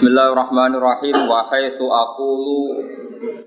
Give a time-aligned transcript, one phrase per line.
[0.00, 1.28] Bismillahirrahmanirrahim.
[1.28, 2.80] Wa haitsu aqulu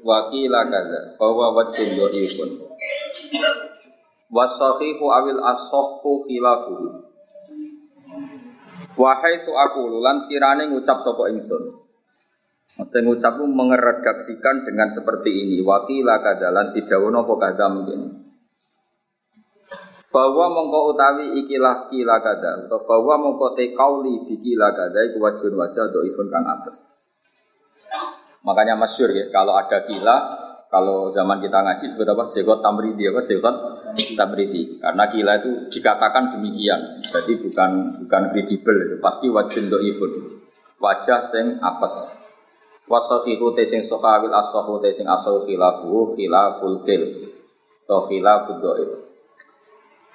[0.05, 2.49] wa qila kadza fa huwa wajhun dhaifun
[4.29, 7.09] wa sahihu awil as-sahhu khilafuhu
[9.01, 11.73] wa haitsu aqulu lan sekirane ngucap sapa ingsun.
[12.77, 15.65] Mesti ngucap mengeredaksikan dengan seperti ini.
[15.65, 18.22] Wakila kadza lan didawono apa kadza mungkin
[20.13, 25.17] bahwa mongko utawi ikilah kila kada atau bahwa mongko te kauli di kila kada iku
[25.17, 26.85] wajun wajah do ifun kang atas
[28.45, 30.15] makanya masyur ya kalau ada kila
[30.69, 32.25] kalau zaman kita ngaji disebut apa?
[32.25, 33.21] Sekot tamridi apa?
[33.21, 33.55] Sekot
[34.17, 34.81] tamridi.
[34.81, 40.41] Karena kila itu dikatakan demikian jadi bukan bukan kredibel itu pasti wajun do ifun.
[40.81, 42.17] Wajah sing apes.
[42.89, 47.29] Wasafihu te sing sahawil asahu te sing asahu khilafu khilaful kil
[47.85, 48.71] atau khilafud do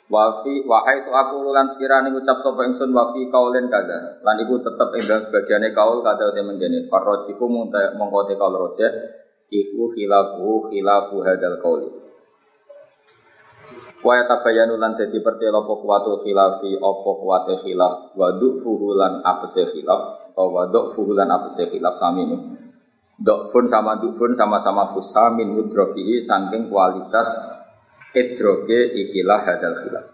[0.09, 4.25] Wafi wahai tu aku lan sekiranya ngucap sapa ingsun wafi kaulen kada.
[4.25, 6.89] Lan iku tetep ing dalam sebagiane kaul kada te menggene.
[6.89, 8.89] Farrojiku mongko te kaul roje
[9.53, 11.93] iku khilafu khilafu hadal kauli.
[14.01, 18.17] Wa tabayanu lan dadi pertelo apa kuwatu khilafi apa kuwate khilaf.
[18.17, 18.33] Wa
[18.65, 20.33] fuhulan apese khilaf.
[20.33, 20.65] Atau wa
[20.97, 22.39] fuhulan apese khilaf sami ini.
[23.19, 27.27] Dokfun sama dukfun sama-sama fusamin mudrokihi saking kualitas
[28.19, 30.07] idroge ikilah hadal khilaf.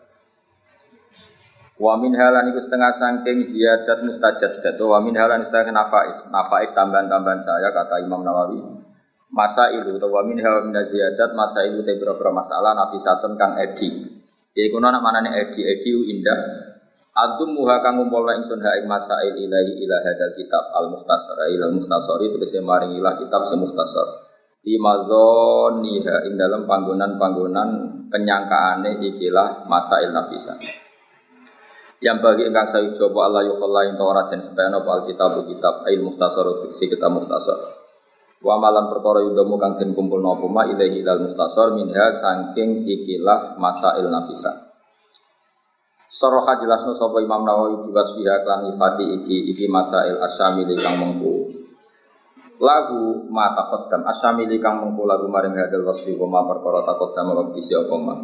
[1.74, 6.22] Wa min halan iku setengah sangking ziyadat mustajad wa min halan setengah nafais.
[6.30, 8.62] Nafais tambahan-tambahan saya kata Imam Nawawi.
[9.34, 13.58] Masa itu atau wa min halan min ziyadat masa itu te beberapa masalah nafisatun kang
[13.58, 13.90] edi.
[14.54, 16.40] Jadi kuno mana nih edi edi indah.
[17.14, 21.70] Adum muha kang ngumpul ingsun ha ing masail ilahi ila hadal kitab al mustasar ila
[21.70, 24.33] mustasar itu maring ilah kitab se mustasar
[24.64, 27.70] di niha ing dalam panggonan-panggonan
[28.08, 30.56] penyangkaane ikilah masail nafisa.
[32.00, 36.00] Yang bagi engkang saya coba Allah yukalla yang tawara dan sepena al kitab kitab ail
[36.00, 37.60] mustasar si kita mustasar.
[38.40, 43.60] Wa malam perkara yudamu kang den kumpul napa ma ilahi ilal mustasar minha saking ikilah
[43.60, 44.52] masail nafisa.
[46.08, 51.63] Soroha jelasno sapa Imam Nawawi diwasfiha klan ifati iki iki masail asyamil kang mengku
[52.60, 57.42] lagu ma taqaddam asyamili kang mengko lagu maring hadal wasfi wa ma perkara taqaddam wa
[57.50, 58.14] bisi apa ma?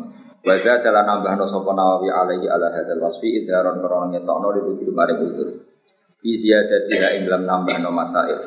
[0.40, 5.48] Wa zadalan nambahno sapa nawawi alaihi ala hadal wasfi idharon krana ngetokno di maring udur
[6.20, 8.38] fi ziyadatiha ing dalam nambahno masail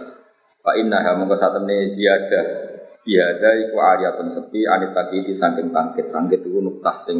[0.63, 2.45] fa innaha mongko satemene ziyadah.
[3.03, 6.07] Biada iku ariyatun sepi anit di saking tangkit.
[6.07, 7.19] Tangkit iku nuktah sing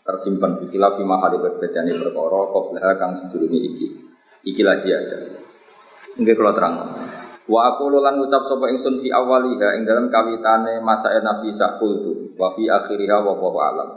[0.00, 3.86] tersimpan di khilafi mahali berbedane perkara qablaha kang sedurunge iki.
[4.48, 5.20] Ikilah ziyadah.
[6.16, 6.74] Nggih kula terang.
[7.52, 12.48] Wa aku lan ngucap sapa ingsun fi awaliha ing dalam kawitane masa nafisa qultu wa
[12.56, 13.90] fi akhiriha wa wa alam.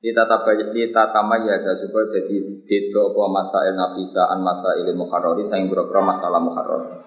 [0.00, 7.04] Lita ya supaya jadi beda apa masail nafisa an masail mukharrari saing boro masalah mukharrar.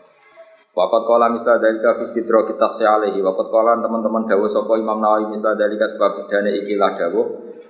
[0.78, 5.34] Wakat kola misal dari fi sidro kita alaihi Wakat kola teman-teman dawu sopo Imam Nawawi
[5.34, 7.22] misal dari sebab dana ikilah dawu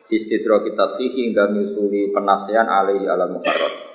[0.05, 3.88] Fi sidro kita sihi hingga nyusuli penasihan alaihi alal mukharrar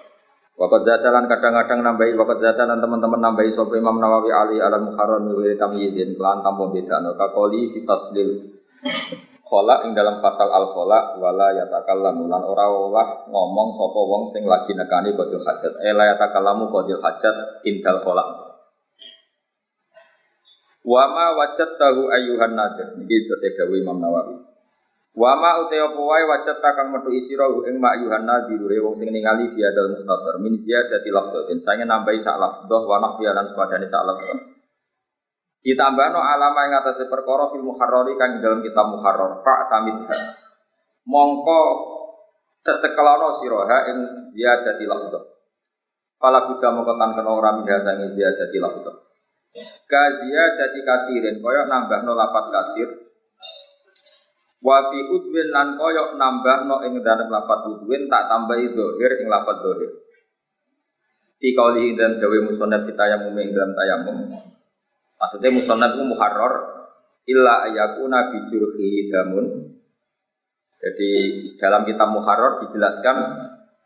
[0.55, 5.59] Wakat zatalan kadang-kadang nambahi wakat zatalan teman-teman nambahi sopo Imam Nawawi Ali alam mukharon miwiri
[5.59, 8.55] tamyizin kelan tampung bedano kakoli fi faslil
[9.43, 12.31] khola ing dalam pasal al khola wala yatakallamu.
[12.31, 15.75] Lan ora olah ngomong sopo wong sing lagi nekani kodil hajat.
[15.83, 18.23] Eh la yatakallamu kodil hajat intal khola
[20.87, 22.95] Wama wajat tahu ayuhan nadir.
[22.95, 23.35] Ini itu
[23.75, 24.54] Imam Nawawi
[25.15, 29.15] Wa ma uta apa wae wajat kang metu isira ing mak yuhanna dirure wong sing
[29.15, 31.63] ningali fi adal mustasar min ziyadati lafdhatin.
[31.63, 34.59] Sange nambahi sak lafdhah wa nahfiya lan sepadane sak lafdhah.
[35.63, 40.03] Ditambahno alama ing atase perkara fil muharrari kang dalam kitab muharrar fa tamid
[41.07, 41.61] mongko
[42.67, 43.99] cecekelana siraha ing
[44.35, 45.23] ziyadati lafdhah.
[46.19, 48.99] Fala buddha mongko tan kena ora minha sange ziyadati lafdhah.
[49.87, 53.04] Ka ziyadati katirin koyo nambahno lafat kasir
[54.65, 59.29] Wa fi udwin lan koyok nambah no ing dalam lafat udwin tak tambahi dohir ing
[59.29, 59.93] lafat dohir.
[61.37, 64.33] Fi kauli dan gawe musonat fi tayamum ing dalam tayamum.
[65.21, 66.55] Maksudnya musonat itu muharrar
[67.29, 69.77] illa ayakuna bijurhi damun.
[70.81, 71.13] Jadi
[71.61, 73.17] dalam kitab muharrar dijelaskan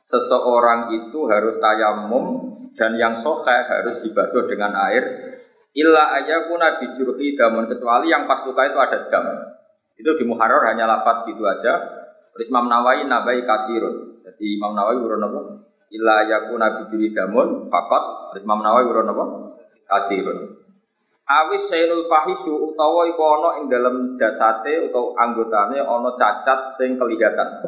[0.06, 5.34] seseorang itu harus tayamum dan yang sohe harus dibasuh dengan air
[5.75, 9.26] illa ayakuna bijurhi damun kecuali yang pas luka itu ada dam.
[9.98, 11.74] Itu di Muharrar hanya lafat gitu aja.
[12.38, 14.22] Terus Imam Nawawi nabai kasirun.
[14.22, 15.40] Jadi Imam Nawawi urun apa?
[15.90, 18.30] Illa yakuna bijuri damun fakot.
[18.30, 19.24] Terus Imam Nawawi urun apa?
[19.90, 20.38] Kasirun.
[21.28, 27.66] Awis sayyidul fahisu utawa iku ana ing dalam jasate utawa anggotane ana cacat sing kelihatan.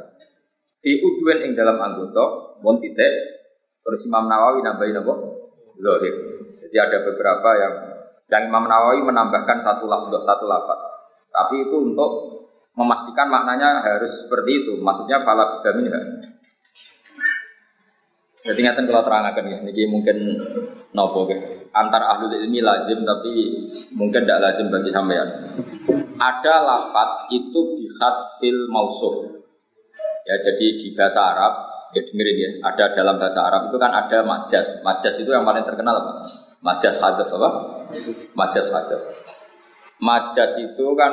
[0.81, 3.11] Fi udwen ing dalam anggota mun titik
[3.83, 5.15] terus Imam Nawawi nambahin apa?
[5.83, 6.15] Zahir.
[6.62, 7.75] Jadi ada beberapa yang
[8.31, 11.00] yang Imam Nawawi menambahkan satu lafaz satu lafaz.
[11.31, 12.11] Tapi itu untuk
[12.75, 14.73] memastikan maknanya harus seperti itu.
[14.82, 15.91] Maksudnya fala bidamin
[18.41, 20.17] Jadi ngeten kalau terangkan ya, ini mungkin
[20.97, 23.53] nopo ke antar ahli ilmi lazim tapi
[23.93, 25.29] mungkin tidak lazim bagi sampean.
[26.17, 29.44] Ada lafat itu bihat fil mausuf.
[30.25, 31.53] Ya jadi di bahasa Arab
[31.93, 34.81] ya dengerin ya, ada dalam bahasa Arab itu kan ada majas.
[34.81, 36.12] Majas itu yang paling terkenal apa?
[36.65, 37.49] Majas hadaf apa?
[38.33, 39.00] Majas hadaf.
[40.00, 41.12] Majas itu kan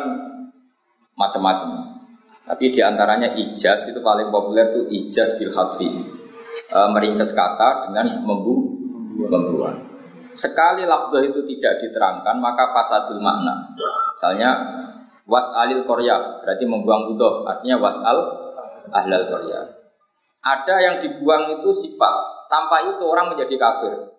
[1.20, 2.00] macam-macam.
[2.48, 5.92] Tapi di antaranya ijaz itu paling populer itu ijaz bil hafi
[6.72, 8.72] e, meringkas kata dengan membu
[9.20, 9.84] membuat.
[10.32, 13.76] Sekali lafzah itu tidak diterangkan maka fasadul makna.
[14.16, 14.52] Misalnya
[15.28, 18.20] was alil Korea berarti membuang budoh artinya was al
[18.96, 19.68] ahlal Korea.
[20.40, 22.16] Ada yang dibuang itu sifat
[22.48, 24.16] tanpa itu orang menjadi kafir.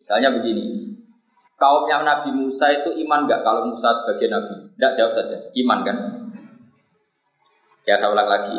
[0.00, 0.93] Misalnya begini,
[1.58, 4.54] kaumnya Nabi Musa itu iman nggak kalau Musa sebagai Nabi?
[4.74, 5.96] Tidak jawab saja, iman kan?
[7.84, 8.58] Ya saya ulang lagi,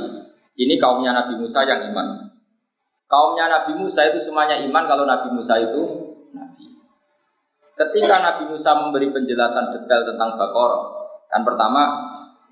[0.55, 2.29] ini kaumnya Nabi Musa yang iman.
[3.05, 5.81] Kaumnya Nabi Musa itu semuanya iman kalau Nabi Musa itu
[6.33, 6.65] Nabi.
[7.75, 10.71] Ketika Nabi Musa memberi penjelasan detail tentang Bakor,
[11.27, 11.83] kan pertama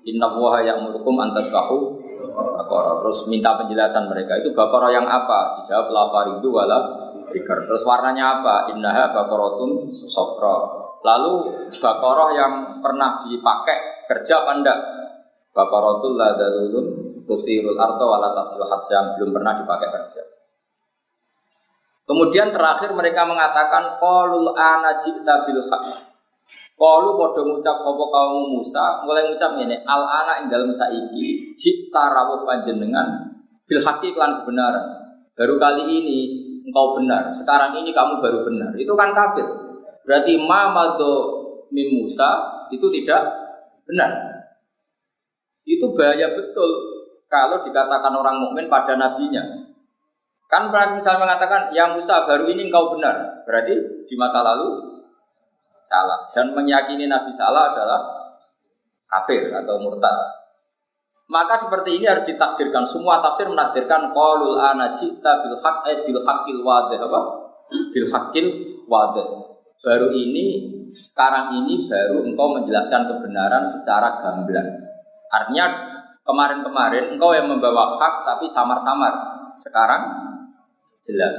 [0.04, 1.96] Inna woha yang murukum antas kahu
[2.34, 3.02] Bakor.
[3.02, 5.58] Terus minta penjelasan mereka itu Bakor yang apa?
[5.58, 6.04] Dijawab la
[6.38, 6.78] itu wala
[7.34, 7.66] dikar.
[7.66, 8.70] Terus warnanya apa?
[8.70, 10.84] Innaha bakorotun sofro.
[11.04, 11.32] Lalu
[11.76, 14.78] Bakoroh yang pernah dipakai kerja apa enggak?
[15.52, 16.86] Bakorotul ladalulun
[17.28, 18.60] tusirul arto wala tasil
[18.94, 20.22] yang belum pernah dipakai kerja.
[22.04, 25.84] Kemudian terakhir mereka mengatakan qalul ana jita bil haq.
[26.74, 32.12] Qalu padha ngucap sapa kaum Musa mulai ngucap ngene al ana ing dalem saiki cipta
[32.12, 33.32] rawuh panjenengan
[33.64, 34.84] bil haqi lan kebenaran.
[35.32, 36.18] Baru kali ini
[36.64, 38.72] engkau benar, sekarang ini kamu baru benar.
[38.74, 39.44] Itu kan kafir.
[40.08, 40.72] Berarti ma
[41.68, 42.30] min Musa
[42.72, 43.22] itu tidak
[43.84, 44.10] benar.
[45.64, 46.70] Itu bahaya betul
[47.28, 49.42] kalau dikatakan orang mukmin pada nabinya.
[50.48, 53.42] Kan misalnya mengatakan, yang Musa baru ini engkau benar.
[53.48, 53.74] Berarti
[54.06, 55.02] di masa lalu
[55.88, 56.30] salah.
[56.30, 58.00] Dan meyakini Nabi salah adalah
[59.08, 60.43] kafir atau murtad.
[61.24, 62.84] Maka seperti ini harus ditakdirkan.
[62.84, 67.20] Semua tafsir menakdirkan qaulul ana cita bil haq eh, bil haqqil wadih apa?
[67.96, 68.46] Bil haqqil
[68.84, 69.24] wadih.
[69.80, 74.68] Baru ini sekarang ini baru engkau menjelaskan kebenaran secara gamblang.
[75.32, 75.66] Artinya
[76.28, 79.12] kemarin-kemarin engkau yang membawa hak tapi samar-samar.
[79.56, 80.02] Sekarang
[81.08, 81.36] jelas.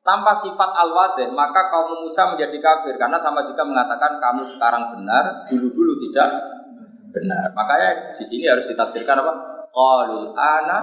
[0.00, 5.44] Tanpa sifat al-wadih, maka kaum Musa menjadi kafir karena sama juga mengatakan kamu sekarang benar,
[5.52, 6.32] dulu-dulu tidak
[7.10, 7.52] benar.
[7.56, 9.32] Makanya di sini harus ditakdirkan apa?
[9.68, 10.78] Qalul ana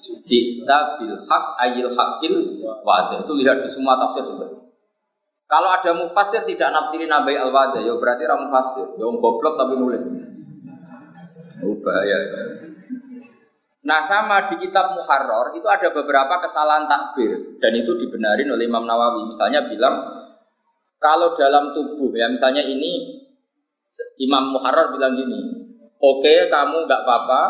[0.00, 2.34] jita bil haq ayil haqil
[2.86, 3.22] wadih.
[3.24, 4.70] Itu lihat di semua tafsir seperti
[5.50, 8.86] kalau ada mufasir tidak nafsirin nabai al wadah, ya berarti ramu mufasir.
[8.94, 10.06] Ya goblok tapi nulis.
[11.66, 12.16] Oh, bahaya.
[13.82, 18.86] Nah sama di kitab Muharrar itu ada beberapa kesalahan takbir dan itu dibenarin oleh Imam
[18.86, 19.26] Nawawi.
[19.26, 19.98] Misalnya bilang
[21.02, 23.18] kalau dalam tubuh ya misalnya ini
[24.22, 25.59] Imam Muharrar bilang gini,
[26.00, 27.42] oke okay, kamu nggak apa-apa,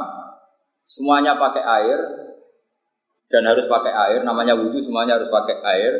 [0.90, 2.00] semuanya pakai air.
[3.30, 5.94] Dan harus pakai air, namanya wudhu semuanya harus pakai air.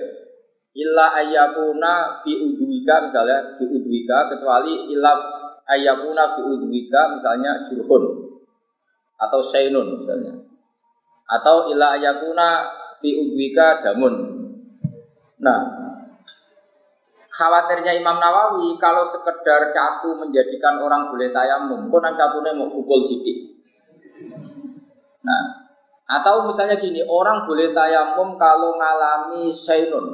[0.75, 5.15] Illa ayakuna fi udwika misalnya fi udwika kecuali illa
[5.67, 8.35] ayakuna fi udwika misalnya jurhun
[9.19, 10.35] atau sainun misalnya.
[11.31, 12.67] Atau ila ayakuna
[12.99, 14.15] fi udwika jamun.
[15.39, 15.90] Nah
[17.41, 23.57] khawatirnya Imam Nawawi kalau sekedar catu menjadikan orang boleh tayamum pun catune mau pukul sidik?
[25.25, 25.73] Nah
[26.05, 30.07] atau misalnya gini orang boleh tayamum kalau ngalami sainun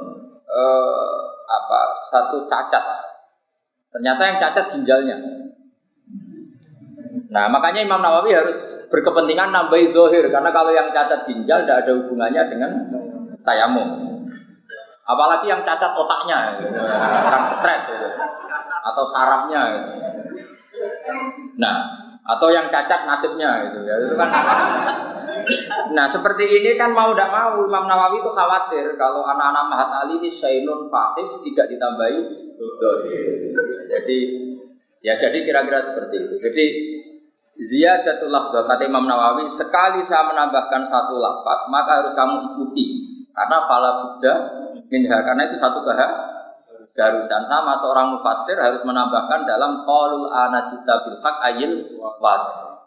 [0.47, 1.79] eh, apa
[2.15, 2.83] satu cacat.
[3.91, 5.17] Ternyata yang cacat ginjalnya.
[7.27, 8.55] Nah makanya Imam Nawawi harus
[8.87, 12.71] berkepentingan nambahi dohir karena kalau yang cacat ginjal tidak ada hubungannya dengan
[13.43, 14.16] tayamum.
[15.07, 16.59] Apalagi yang cacat otaknya,
[17.23, 17.83] orang stres
[18.83, 19.61] atau sarafnya.
[21.55, 21.77] Nah,
[22.27, 24.29] atau yang cacat nasibnya gitu ya itu kan.
[25.95, 30.19] Nah seperti ini kan mau tidak mau Imam Nawawi itu khawatir kalau anak-anak Mahat Ali
[30.19, 32.19] ini Sainun Fahis tidak ditambahi.
[33.87, 34.17] Jadi
[34.99, 36.35] ya jadi kira-kira seperti itu.
[36.43, 36.65] Jadi
[37.57, 42.85] Ziyadatul lafzah kata Imam Nawawi sekali saya menambahkan satu lafaz maka harus kamu ikuti
[43.33, 44.35] karena fala buddha
[44.87, 51.37] minha karena itu satu keharusan sama seorang mufassir harus menambahkan dalam qaulul anajita bil haq
[51.53, 52.79] ayil wadih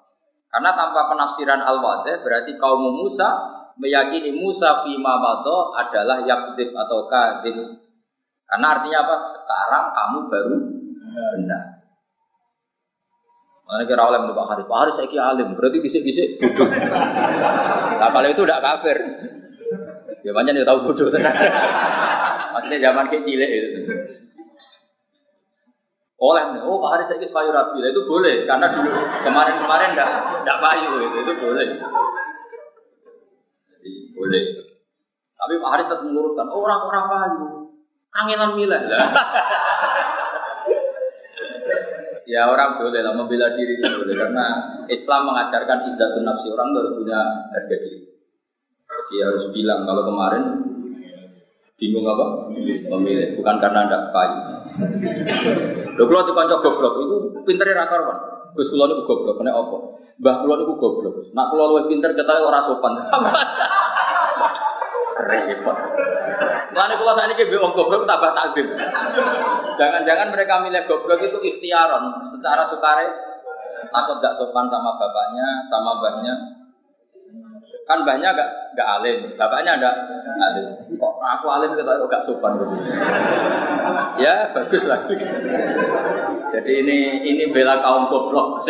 [0.50, 3.28] karena tanpa penafsiran al wadih berarti kaum Musa
[3.80, 5.16] meyakini Musa fi ma
[5.80, 7.56] adalah yakzib atau kadzib
[8.50, 9.14] Karena artinya apa?
[9.30, 10.58] Sekarang kamu baru
[11.38, 11.64] benar.
[13.62, 16.66] Mana kira oleh Pak Haris, Pak Haris saya alim, berarti bisik-bisik bodoh.
[16.66, 18.98] nah kalau itu tidak kafir.
[20.20, 21.08] Ya banyak dia tahu bodoh.
[22.52, 23.80] Maksudnya zaman kecil itu.
[26.20, 28.92] Oleh oh Pak Haris saya payu rapi, itu boleh karena dulu
[29.24, 30.10] kemarin-kemarin tidak
[30.44, 31.66] tidak payu itu, itu boleh.
[33.72, 34.44] Jadi boleh.
[35.40, 37.46] Tapi Pak Haris tetap meluruskan, oh orang-orang payu,
[38.12, 38.82] kangenan milah.
[42.30, 44.46] Ya orang boleh lah membela diri itu boleh karena
[44.86, 47.18] Islam mengajarkan izzatun nafsi orang harus punya
[47.50, 48.09] harga diri.
[49.10, 50.42] Jadi harus bilang kalau kemarin
[51.74, 52.46] bingung apa?
[52.94, 54.38] Memilih bukan karena tidak payu.
[55.98, 58.14] Lho kula dikonco goblok itu pintere ra karuan.
[58.54, 59.76] Gus kula niku goblok kena apa?
[60.22, 61.18] Mbah kula niku goblok.
[61.34, 62.94] Nak kula luwih pinter ketoke ora sopan.
[65.26, 65.76] Repot.
[66.70, 68.70] Mulane kula sakniki mbek wong goblok tambah takdim.
[69.74, 73.10] Jangan-jangan mereka milih goblok itu ikhtiaron secara sukare
[73.90, 76.59] takut gak sopan sama bapaknya, sama mbahnya.
[77.88, 79.90] Kan mbahnya gak, gak alim, bapaknya ada
[80.38, 80.78] alim.
[80.94, 82.74] Kok aku alim kita kok gak sopan gitu.
[84.20, 85.00] Ya bagus lah.
[86.50, 88.62] Jadi ini ini bela kaum goblok.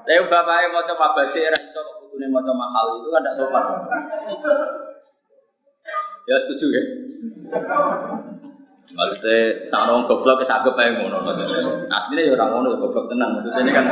[0.00, 3.64] Tapi bapaknya mau coba batik, iso kok putune mau coba mahal itu kan gak sopan.
[6.30, 6.82] Ya setuju ya.
[8.90, 11.62] Maksudnya orang goblok wis anggap ae ngono maksudnya.
[11.90, 13.34] Asline ya ora ngono ya goblok tenan.
[13.38, 13.86] Maksudnya ini kan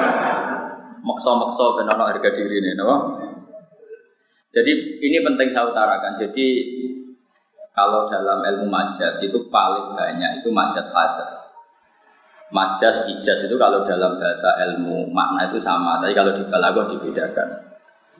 [1.08, 2.96] maksa-maksa ben ono harga diri ini, napa?
[4.52, 6.20] Jadi ini penting saya utarakan.
[6.20, 6.46] Jadi
[7.72, 11.48] kalau dalam ilmu majas itu paling banyak itu majas hadar.
[12.48, 17.48] Majas ijaz itu kalau dalam bahasa ilmu makna itu sama, tapi kalau di balaghah dibedakan.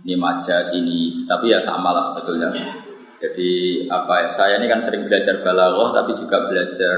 [0.05, 2.55] Ini majas ini, tapi ya sama lah sebetulnya.
[3.19, 4.29] Jadi apa ya?
[4.31, 6.97] Saya ini kan sering belajar balaghah tapi juga belajar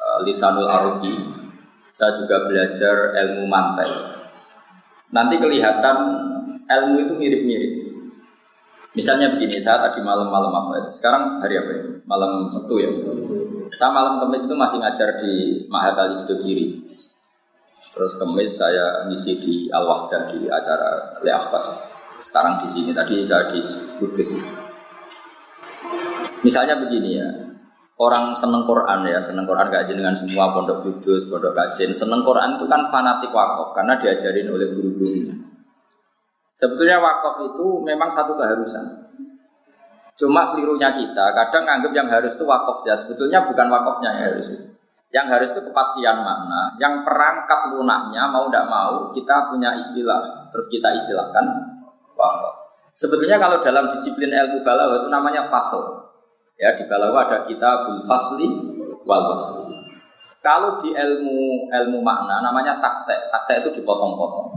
[0.00, 1.12] uh, lisanul arabi.
[1.92, 4.15] Saya juga belajar ilmu mantai.
[5.14, 5.96] Nanti kelihatan
[6.66, 7.72] ilmu itu mirip-mirip.
[8.96, 10.90] Misalnya begini, saya tadi malam-malam apa itu?
[10.98, 11.90] Sekarang hari apa ini?
[12.08, 12.90] Malam Sabtu ya.
[13.76, 16.80] Saya malam Kamis itu masih ngajar di Mahat Al Kiri.
[17.92, 21.32] Terus Kamis saya ngisi di Al Wahdah di acara Le
[22.16, 23.60] Sekarang di sini, tadi saya di
[24.00, 24.32] Kudus.
[26.40, 27.28] Misalnya begini ya,
[27.96, 31.92] orang seneng Quran ya, seneng Quran gak dengan semua pondok kudus, pondok kajian.
[31.96, 35.34] Seneng Quran itu kan fanatik wakaf karena diajarin oleh guru-gurunya.
[36.56, 38.84] Sebetulnya wakaf itu memang satu keharusan.
[40.16, 42.96] Cuma kelirunya kita, kadang nganggap yang harus itu wakaf ya.
[42.96, 44.66] Sebetulnya bukan wakafnya yang harus itu.
[45.12, 46.72] Yang harus itu kepastian makna.
[46.80, 50.48] Yang perangkat lunaknya mau tidak mau kita punya istilah.
[50.52, 51.44] Terus kita istilahkan
[52.16, 52.54] wakaf.
[52.96, 56.05] Sebetulnya kalau dalam disiplin ilmu balaghah itu namanya fasl.
[56.56, 58.48] Ya di balaghah ada kitabul fasli
[59.04, 59.76] wal wasli.
[60.40, 63.28] Kalau di ilmu ilmu makna namanya taktek.
[63.28, 64.56] Taktek itu dipotong-potong.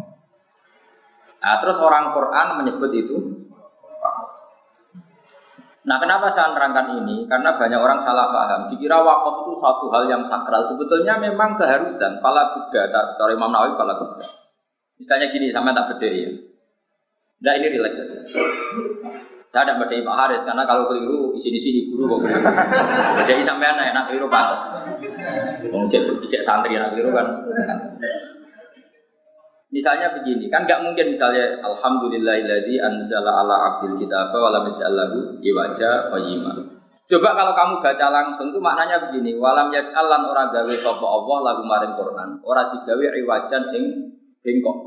[1.39, 3.17] Nah, terus orang Quran menyebut itu
[5.89, 7.25] Nah, kenapa saya nerangkan ini?
[7.25, 8.69] Karena banyak orang salah paham.
[8.69, 10.61] Dikira wakaf itu satu hal yang sakral.
[10.69, 12.21] Sebetulnya memang keharusan.
[12.21, 14.27] Fala buddha, cara Imam Nawawi fala buddha.
[15.01, 16.29] Misalnya gini, sama tak beda ya.
[17.41, 18.21] Nah, ini relax saja.
[19.49, 22.29] Saya tidak berdiri Pak Haris karena kalau keliru di sini guru kok.
[23.25, 24.61] Jadi sampean enak keliru pantas.
[25.73, 27.25] Wong cek santri enak keliru kan.
[29.69, 36.09] Misalnya begini, kan nggak mungkin misalnya Alhamdulillahilladzi anzala ala abdil kitab wa lam yaj'allahu iwaja
[36.09, 36.53] qayyima.
[37.09, 41.37] Coba kalau kamu baca langsung itu maknanya begini, walam yaj'al lan ora gawe sapa Allah
[41.41, 43.85] lagu maring Quran, ora digawe iwajan ing
[44.41, 44.77] bengkok.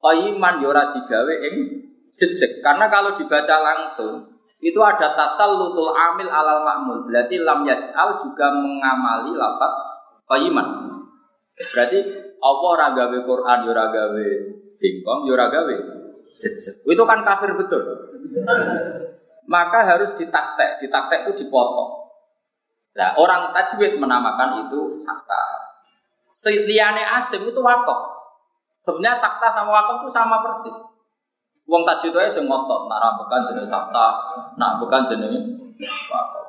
[0.00, 1.75] Qayyiman ya ora digawe ing
[2.10, 2.62] jejak.
[2.62, 6.98] Karena kalau dibaca langsung itu ada tasallutul amil alal ma'mul.
[7.06, 9.74] Berarti lam yaj'al juga mengamali lafaz
[10.30, 10.66] qayyiman.
[11.74, 11.98] Berarti
[12.36, 12.88] Allah ora
[13.24, 14.26] Quran yo ora gawe
[14.76, 15.74] bingkong yo ora gawe
[16.24, 16.82] jejak.
[16.86, 17.82] Itu kan kafir betul.
[19.46, 22.06] Maka harus ditaktek, ditaktek itu dipotong.
[22.96, 25.38] Nah, orang tajwid menamakan itu sakta.
[26.32, 28.00] Seliane asim itu wakaf.
[28.82, 30.76] Sebenarnya sakta sama wakaf itu sama persis.
[31.66, 34.06] Wong tajwid itu sing ngotot, nak bukan jenis sabta,
[34.54, 35.66] nak bukan jenis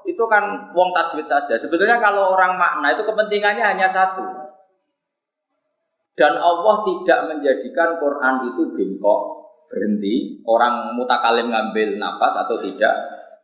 [0.07, 1.53] itu kan wong tajwid saja.
[1.59, 4.23] Sebetulnya kalau orang makna itu kepentingannya hanya satu.
[6.17, 9.21] Dan Allah tidak menjadikan Quran itu bengkok
[9.69, 10.41] berhenti.
[10.47, 12.95] Orang mutakalim ngambil nafas atau tidak,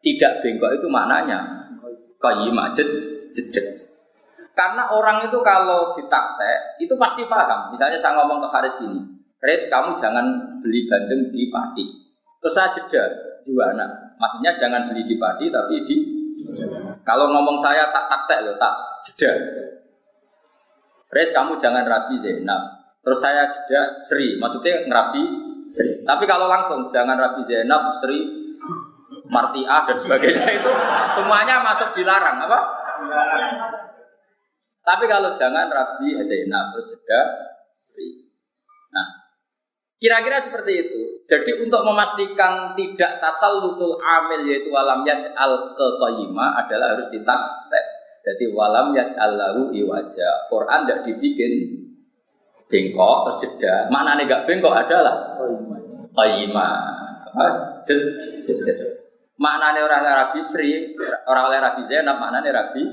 [0.01, 1.70] tidak bengkok itu maknanya
[2.24, 2.88] majid
[3.36, 3.68] jejak.
[4.56, 7.75] Karena orang itu kalau ditaktek itu pasti paham.
[7.75, 9.01] Misalnya saya ngomong ke Haris gini,
[9.44, 10.24] Res kamu jangan
[10.64, 11.84] beli bandeng di padi.
[12.40, 13.04] Terus saya jeda
[13.44, 14.16] juana.
[14.16, 15.98] Maksudnya jangan beli di padi tapi di
[17.04, 18.72] Kalau ngomong saya tak tak loh, tak
[19.04, 19.32] jeda.
[21.12, 22.88] Res kamu jangan rabi Zainab.
[23.04, 25.24] Terus saya jeda Sri, maksudnya ngerabi
[25.68, 26.08] Sri.
[26.08, 28.24] Tapi kalau langsung jangan rabi Zainab, Sri,
[29.28, 30.72] Martiah dan sebagainya itu
[31.20, 32.60] semuanya masuk dilarang apa?
[34.84, 37.22] Tapi kalau jangan rabi Zainab terus jeda
[37.76, 38.23] Sri.
[40.03, 41.00] Kira-kira seperti itu.
[41.24, 47.86] Jadi untuk memastikan tidak tasal lutul amil yaitu walam al ke adalah harus ditaktek
[48.24, 50.48] jadi walam al lahu iwaja.
[50.48, 51.53] Quran tidak dibikin
[52.72, 53.91] bengkok terus jeda.
[53.91, 55.36] Mana nih gak bengkok adalah
[57.83, 58.79] jed.
[59.36, 60.95] Maknanya orang Arabi Sri,
[61.27, 62.83] orang Arabi Zainab, maknanya Arabi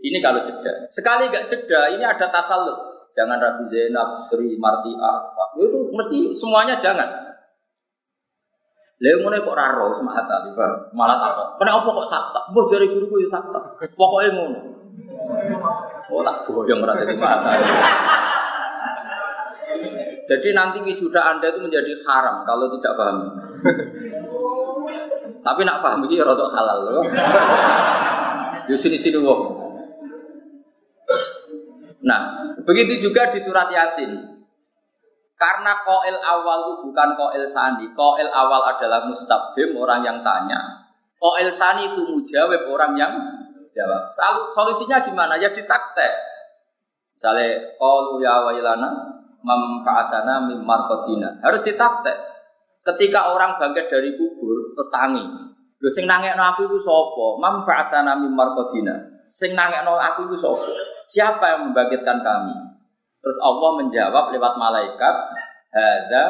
[0.00, 0.88] ini kalau jeda.
[0.88, 2.87] Sekali gak jeda, ini ada tasalut.
[3.16, 5.12] Jangan Rabi Zainab, Sri, Martia,
[5.58, 7.28] itu mesti semuanya jangan.
[8.98, 11.48] Lha ngono kok ora ro semangat tiba malah takok.
[11.62, 12.40] Kena apa kok sakta?
[12.50, 13.58] Mbah jare guruku ya sakta.
[13.94, 14.58] Pokoke ngono.
[16.10, 17.54] Oh tak goyong ora dadi mata.
[20.28, 23.18] Jadi nanti wisuda Anda itu menjadi haram kalau tidak paham.
[25.46, 27.06] Tapi nak paham ini rada halal loh.
[28.66, 29.57] Di sini-sini wong.
[32.02, 34.38] Nah, begitu juga di surat Yasin.
[35.38, 37.86] Karena koil awal itu bukan koil sani.
[37.94, 40.58] Koil awal adalah mustafim, orang yang tanya.
[41.18, 43.12] Koil sani itu mujawab, orang yang
[43.70, 44.10] jawab.
[44.54, 45.38] Solusinya gimana?
[45.38, 46.10] Ya ditaktek.
[47.14, 48.90] Misalnya, qalu ya wailana
[49.42, 50.62] mam ka'atana mim.
[51.42, 52.18] Harus ditaktek.
[52.82, 55.22] Ketika orang bangkit dari kubur, terus tangi.
[55.78, 57.26] Lho sing nangekno aku itu sapa?
[57.38, 58.34] Mam ka'atana mim.
[59.30, 60.97] Sing nangekno aku itu sapa?
[61.08, 62.56] Siapa yang membangkitkan kami?
[63.24, 65.14] Terus Allah menjawab lewat malaikat,
[65.72, 66.24] "Hadza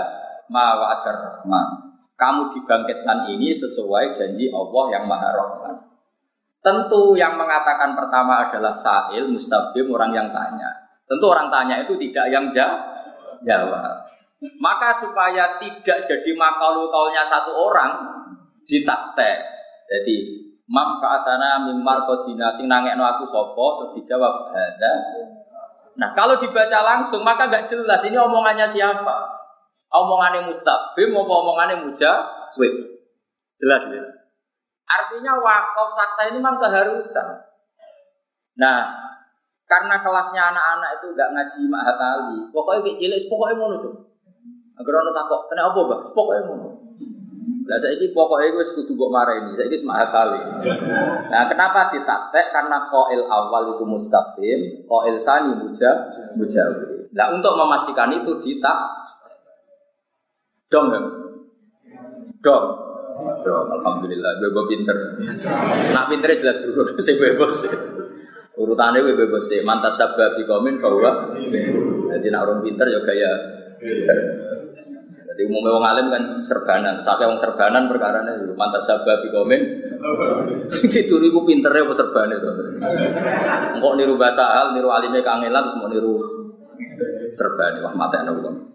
[0.49, 5.75] ma wa'adar rahman." Kamu dibangkitkan ini sesuai janji Allah yang Maha Rahman.
[6.59, 10.67] Tentu yang mengatakan pertama adalah sa'il, mustafim, orang yang tanya.
[11.07, 12.51] Tentu orang tanya itu tidak yang
[13.47, 14.03] jawab.
[14.59, 18.03] Maka supaya tidak jadi makalu kaulnya satu orang
[18.67, 19.39] ditaktek.
[19.87, 24.95] Jadi mam ka'atana mimar kodina sing nangekno aku sopo terus dijawab ada
[25.99, 29.35] Nah kalau dibaca langsung maka nggak jelas ini omongannya siapa.
[29.91, 32.73] Omongannya mustafim apa omongannya mujawib.
[33.59, 34.07] Jelas ya.
[34.89, 37.29] Artinya wakaf sakta ini memang keharusan.
[38.63, 38.95] Nah,
[39.67, 43.95] karena kelasnya anak-anak itu nggak ngaji mahatali, pokoknya cilik, pokoknya mau tuh.
[44.79, 46.03] Agar orang takut, kenapa bang?
[46.15, 46.68] Pokoknya mau.
[47.69, 50.41] Lah ini pokoknya gue marah ini, saya ini semangat kali.
[51.29, 52.49] Nah, kenapa ditaktek?
[52.49, 57.13] Karena koil awal itu mustafim, koil sani muja, mujawi.
[57.13, 58.79] Nah, untuk memastikan itu ditak
[60.73, 60.89] dong,
[62.41, 62.65] dong,
[63.45, 63.67] dong.
[63.69, 64.97] Alhamdulillah, gue pinter.
[65.93, 67.69] Nak pinternya jelas dulu, saya bebas.
[68.57, 69.61] Urutannya gue bebas sih.
[69.61, 71.37] Mantas sabda bikomin bahwa
[72.17, 73.05] jadi nak orang pinter ya
[73.77, 74.48] pinter.
[75.39, 76.99] Jadi umumnya wong alim kan serbanan.
[77.07, 79.63] Sampai wong serbanan perkara ini mantas sabab komen.
[80.67, 82.51] Gitu niku pinternya apa serban itu.
[83.79, 86.19] Engkau niru bahasa hal, niru alimnya kangelan, terus mau niru
[87.39, 87.79] serban.
[87.87, 88.67] Wah mata enak bukan.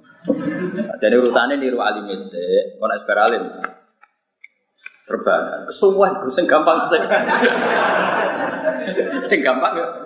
[1.04, 2.80] Jadi urutannya niru alimnya sih.
[2.80, 3.43] Kau nak alim.
[5.04, 5.67] Serban.
[5.67, 6.15] Kesuwan.
[6.32, 6.80] Sing gampang
[9.76, 10.03] ya.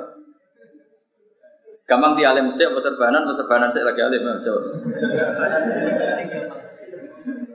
[1.88, 4.60] Gampang di alim sih, apa serbanan, apa serbanan sih lagi alim, coba.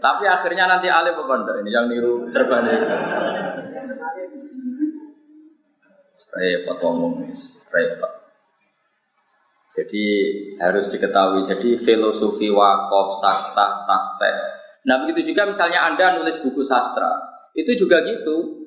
[0.03, 2.81] Tapi akhirnya nanti alim apa enggak ini yang niru serbanan.
[6.33, 7.29] Repot ngomong,
[7.69, 8.13] repot.
[9.73, 10.05] Jadi
[10.61, 11.45] harus diketahui.
[11.45, 14.37] Jadi filosofi wakaf, sakta, taktek.
[14.89, 17.21] Nah begitu juga misalnya Anda nulis buku sastra,
[17.53, 18.65] itu juga gitu.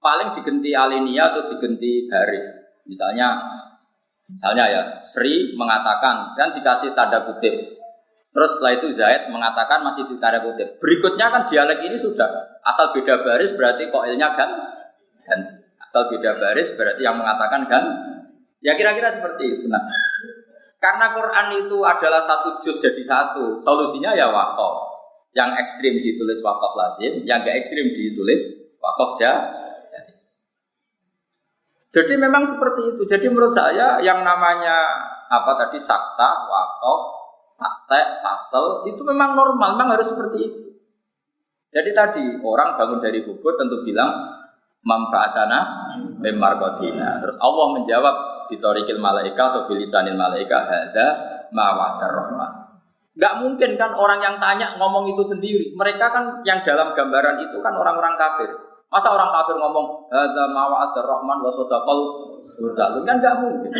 [0.00, 2.44] Paling digenti alinea atau digenti baris.
[2.84, 3.40] Misalnya
[4.30, 7.52] Misalnya ya, Sri mengatakan dan dikasih tanda kutip.
[8.34, 10.80] Terus setelah itu Zaid mengatakan masih di tanda kutip.
[10.80, 14.50] Berikutnya kan dialek ini sudah asal beda baris berarti koilnya kan
[15.22, 15.54] ganti.
[15.78, 17.84] Asal beda baris berarti yang mengatakan kan.
[18.64, 19.68] Ya kira-kira seperti itu.
[19.68, 19.84] Nah,
[20.80, 24.96] karena Quran itu adalah satu juz jadi satu, solusinya ya wakaf.
[25.36, 28.40] Yang ekstrim ditulis wakaf lazim, yang gak ekstrim ditulis
[28.80, 29.63] wakaf jah
[31.94, 33.06] jadi memang seperti itu.
[33.06, 34.82] Jadi menurut saya yang namanya
[35.30, 37.00] apa tadi sakta, wakaf,
[37.54, 40.60] taktek, fasel itu memang normal, memang harus seperti itu.
[41.70, 44.10] Jadi tadi orang bangun dari kubur tentu bilang
[44.82, 45.60] mamfaatana
[46.18, 47.22] memarkotina.
[47.22, 48.14] Terus Allah menjawab
[48.50, 51.06] di torikil malaika atau bilisanil malaika ada
[51.54, 52.52] mawadar rahmat.
[53.14, 55.70] Gak mungkin kan orang yang tanya ngomong itu sendiri.
[55.78, 58.73] Mereka kan yang dalam gambaran itu kan orang-orang kafir.
[58.94, 61.98] Masa orang kafir ngomong ada mawa'ad rahman wa sadaqal
[62.46, 63.74] mursalun kan enggak mungkin.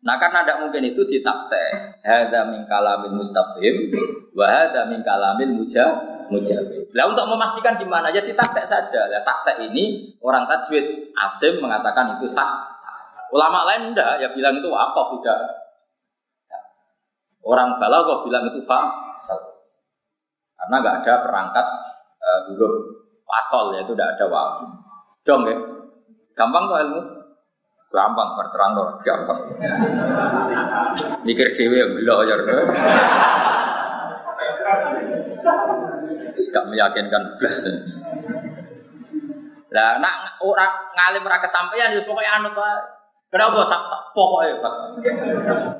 [0.00, 1.64] Nah karena tidak mungkin itu ditakte.
[2.00, 3.92] Hada min kalamin mustafhim
[4.32, 5.92] wa hada min kalamin mujab
[6.32, 6.88] mujabib.
[6.96, 9.12] Lah untuk memastikan gimana ya ditakte saja.
[9.12, 12.80] Lah takte ini orang tajwid Asim mengatakan itu sah.
[13.28, 15.40] Ulama lain enggak ya bilang itu apa tidak.
[17.44, 19.68] Orang kok bilang itu fasal.
[20.56, 21.66] Karena nggak ada perangkat
[22.24, 22.95] uh, huruf
[23.26, 24.64] pasol ya itu tidak ada wawu.
[25.26, 25.56] Dong ya.
[26.38, 27.00] Gampang kok ilmu?
[27.90, 29.40] Gampang berterang loh, gampang.
[31.26, 32.36] Mikir dewi yang belok ya.
[36.54, 37.58] Gak meyakinkan belas.
[39.74, 42.80] Lah nak orang ngalim ora kesampaian ya pokoknya anut wae.
[43.26, 43.98] Kenapa sakta?
[44.14, 44.74] Pokoknya Pak.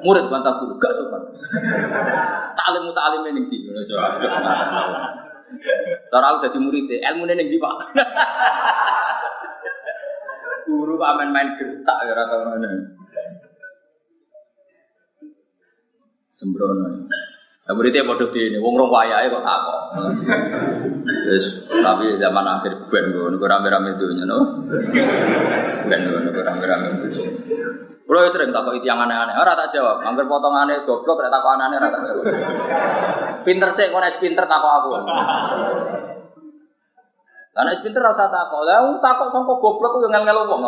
[0.03, 1.23] Murid bantah guru gak sopan.
[2.59, 3.97] Taklim taklim ini di Indonesia.
[6.11, 7.75] Cara aku jadi murid, ilmu ini ning Pak?
[10.67, 12.71] Guru kok aman main gertak ya mana.
[16.35, 17.07] Sembrono.
[17.67, 19.81] Ya muridnya bodoh di ini, wong rong wayahe kok takok.
[21.03, 24.63] Terus tapi zaman akhir ben gue rame-rame dunia, no.
[25.87, 26.87] Ben gue rame-rame.
[28.07, 29.99] Kulo sering takut itu yang aneh-aneh, ora tak jawab.
[30.07, 32.25] Angger potongannya goblok, ora takut aneh-aneh, ora tak jawab.
[33.43, 34.91] Pinter sih, ngono pinter takut aku.
[37.51, 40.63] Karena pinter rasa takut, lah takut sangko goblok ku yang ngel-ngel wong.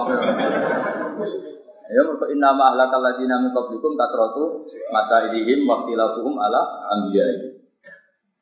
[1.88, 4.60] Ya mergo inna ma ahlakal ladina min qablikum kasratu
[4.92, 6.60] masailihim wa ikhtilafuhum ala
[6.92, 7.64] anbiya'i.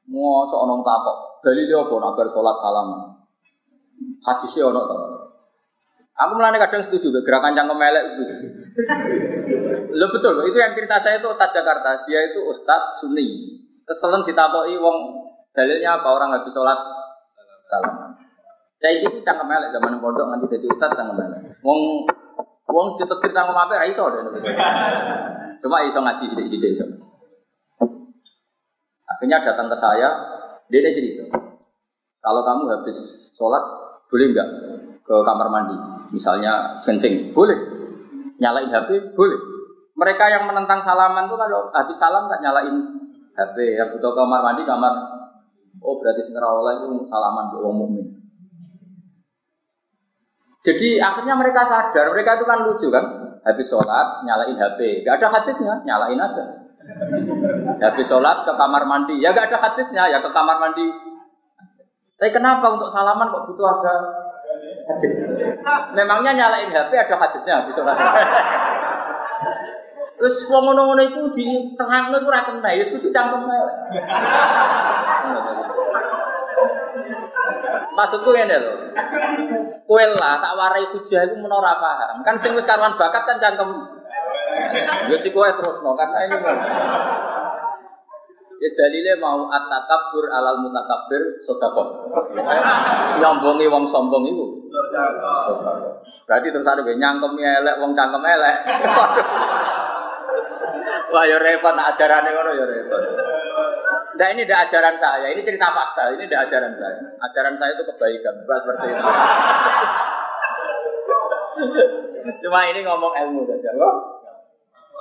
[0.09, 3.01] Mosok ana takok, dalile apa nak bar salat salaman.
[4.25, 4.97] Hadise ana to.
[6.17, 8.25] Aku mulane kadang setuju gerakan cangkem melek itu.
[9.97, 12.05] Lo betul, itu yang cerita saya itu Ustaz Jakarta.
[12.05, 13.57] Dia itu Ustaz Sunni.
[13.87, 14.97] Keselen ditakoki wong
[15.55, 16.77] dalilnya apa orang habis sholat
[17.65, 18.13] salam.
[18.77, 21.41] Saya itu cangkem melek zaman pondok nanti jadi Ustaz cangkem melek.
[21.65, 22.05] Wong
[22.69, 24.05] wong ditetir cangkem apa ra iso.
[25.65, 26.87] Cuma iso ngaji sithik-sithik iso.
[29.07, 30.09] Akhirnya datang ke saya,
[30.69, 31.25] dia cerita.
[32.21, 32.99] Kalau kamu habis
[33.39, 33.63] sholat,
[34.11, 34.49] boleh nggak
[35.07, 35.79] ke kamar mandi?
[36.11, 37.76] Misalnya kencing, boleh.
[38.37, 39.41] Nyalain HP, boleh.
[39.97, 42.77] Mereka yang menentang salaman tuh kalau habis salam nggak nyalain
[43.33, 43.57] HP.
[43.81, 44.93] Yang butuh kamar mandi, kamar.
[45.81, 48.07] Oh berarti sebenarnya itu salaman untuk orang mukmin.
[50.67, 53.07] Jadi akhirnya mereka sadar, mereka itu kan lucu kan,
[53.47, 56.43] habis sholat nyalain HP, gak ada hadisnya, nyalain aja.
[57.87, 60.91] Habis sholat ke kamar mandi, ya gak ada hadisnya, ya ke kamar mandi.
[62.19, 63.95] Tapi kenapa untuk salaman kok butuh ada
[64.87, 65.13] hadis.
[65.93, 67.97] Memangnya nyalain HP ada hadisnya habis sholat.
[70.17, 73.45] Terus wong ngono-ngono iku di tengahno iku ora kena, ya kudu cangkem
[77.97, 78.73] Maksudku ngene lho.
[79.85, 82.25] Kowe lah tak warai hujah iku menora paham.
[82.25, 83.71] Kan sing wis karuan bakat kan cangkem.
[85.13, 86.37] Ya si kowe terusno karena ini.
[88.57, 91.89] Ya dalile mau at-takabbur alal mutakabbir sedekah.
[93.21, 94.47] Nyombongi wong sombong iku.
[96.25, 98.57] Berarti terus ada nyangkem elek wong cangkem elek.
[101.13, 103.03] Wah ya repot ajarannya ngono ya repot.
[104.17, 107.01] Nah ini tidak ajaran saya, ini cerita fakta, ini tidak ajaran saya.
[107.21, 109.05] Ajaran saya itu kebaikan, bukan seperti itu.
[112.49, 113.71] Cuma ini ngomong ilmu saja.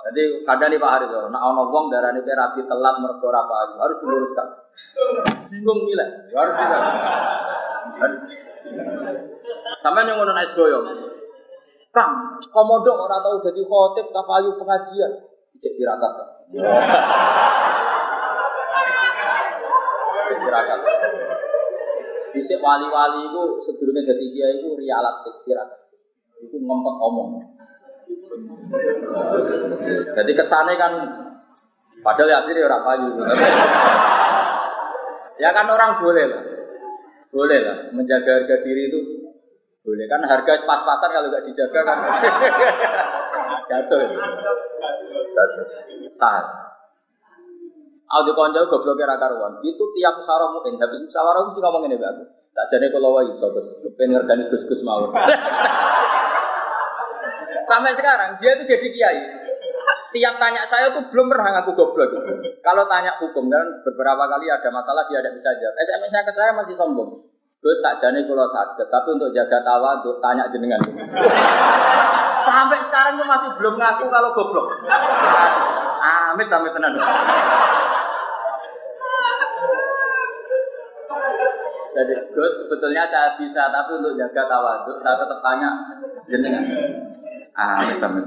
[0.06, 3.98] Jadi kadang nih Pak Haris, nak ono wong darah nih rapi telat mergo apa harus
[4.06, 4.48] diluruskan.
[5.50, 6.82] Bingung nilai, harus tidak.
[9.82, 10.86] Sama yang ngono naik boyong.
[11.90, 15.12] Kang, komodo orang tahu jadi khotib kayu pengajian.
[15.58, 16.14] Cek tirakat.
[20.30, 20.80] Cek tirakat.
[22.36, 25.82] Bisa wali-wali itu sebelumnya jadi dia itu rialat cek tirakat.
[26.46, 27.42] Itu ngempet omong.
[30.16, 30.94] Jadi kesannya kan
[32.02, 33.10] padahal ya asli orang payu.
[35.42, 36.44] ya kan orang boleh lah.
[37.34, 39.00] Boleh lah menjaga harga diri itu
[39.86, 41.98] boleh kan harga pas-pasan kalau nggak dijaga kan
[43.70, 44.02] jatuh.
[45.36, 45.66] Jatuh.
[46.16, 46.44] Sah.
[48.06, 49.60] Aku konco goblok kira karuan.
[49.66, 52.24] Itu tiap musyawarah mungkin habis musyawarah mesti ngomong ini aku.
[52.56, 54.16] Tak jadi kalau wae iso Gus, kepen
[54.48, 55.12] Gus-gus mawon.
[57.66, 59.22] Sampai sekarang dia itu jadi kiai.
[60.16, 62.16] Tiap tanya saya tuh belum pernah ngaku goblok.
[62.64, 65.76] Kalau tanya hukum kan beberapa kali ada masalah dia tidak bisa jawab.
[65.76, 67.20] SMS nya ke saya masih sombong.
[67.60, 70.78] Gus tak jadi kalau sakit, tapi untuk jaga tawa untuk tanya jenengan.
[72.46, 74.70] Sampai sekarang tuh masih belum ngaku kalau goblok.
[76.06, 76.94] Amit amit tenan.
[81.96, 85.70] Jadi Gus sebetulnya saya bisa tapi untuk jaga tawaduk saya tetap tanya
[86.28, 86.64] jenengan.
[87.56, 88.20] Ah, betul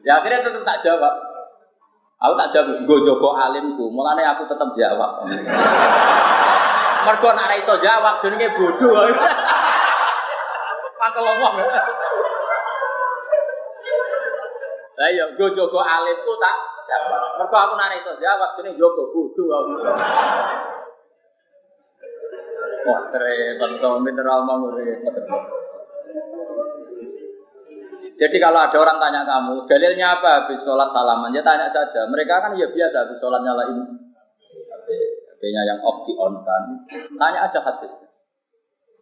[0.00, 1.12] Ya akhirnya tetap tak jawab.
[2.24, 5.28] Aku tak jawab, gue joko alimku, mulanya aku tetap jawab.
[7.04, 8.96] Mergo nak ra iso jawab jenenge bodoh.
[10.96, 11.54] Mangkel ngomong.
[14.94, 16.56] Lah iya, gue joko alimku tak
[16.88, 17.44] jawab.
[17.44, 19.52] Mergo aku nak iso jawab jenenge joko bodoh.
[22.84, 24.68] Wah, tentu mineral mau
[28.14, 31.34] Jadi kalau ada orang tanya kamu, dalilnya apa habis sholat salaman?
[31.34, 32.06] Ya tanya saja.
[32.06, 33.82] Mereka kan ya biasa habis sholat nyalain
[35.34, 36.62] HP-nya yang off di on kan.
[37.18, 37.90] Tanya aja hadis.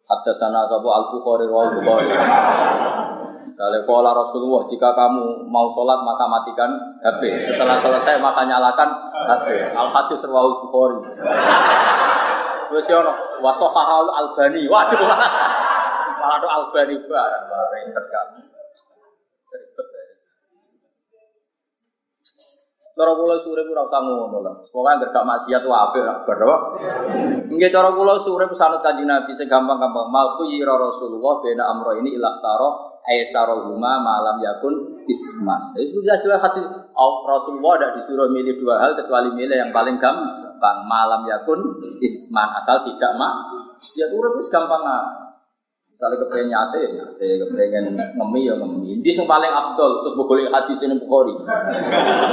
[0.08, 2.08] Hadis sana sabu al bukhari wa bukhari.
[3.52, 6.70] Misalnya pola Rasulullah, jika kamu mau sholat maka matikan
[7.04, 7.52] HP.
[7.52, 8.90] Setelah selesai maka nyalakan
[9.28, 9.76] HP.
[9.76, 10.98] Al hadis rawal bukhari.
[12.72, 13.12] Terus ya ono
[13.44, 14.64] wasohahal albani.
[14.64, 14.96] Waduh.
[16.16, 18.26] Malah do albani barang barang kan.
[19.52, 20.04] Ribet ya.
[22.96, 24.56] Cara kula sore ora usah ngono lah.
[24.72, 26.40] Pokoke anggere gak maksiat wae apik lah bar.
[27.52, 30.08] Nggih cara kula sore pesanut Kanjeng Nabi sing gampang-gampang.
[30.08, 32.68] Malku yira Rasulullah bena amro ini ilah taro
[33.04, 35.76] aisarahuma malam yakun isma.
[35.76, 36.64] Ya sudah jelas hati
[37.28, 40.41] Rasulullah tidak disuruh milih dua hal kecuali milih yang paling gampang
[40.86, 41.60] malam yakun
[41.98, 43.34] isman asal tidak mak.
[43.98, 45.04] Ya urip wis gampang ah.
[45.90, 48.98] Misalnya kepengen nyate, nyate, kepengen ngemi ya ngemi.
[48.98, 51.34] Ini yang paling afdol untuk boleh hadis ini bukhori.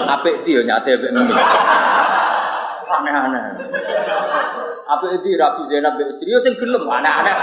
[0.10, 1.34] Apik dia nyate, apik ngemi.
[2.90, 3.46] Aneh-aneh.
[4.90, 7.36] Apik itu rapi Zainab serius yang gelem aneh-aneh.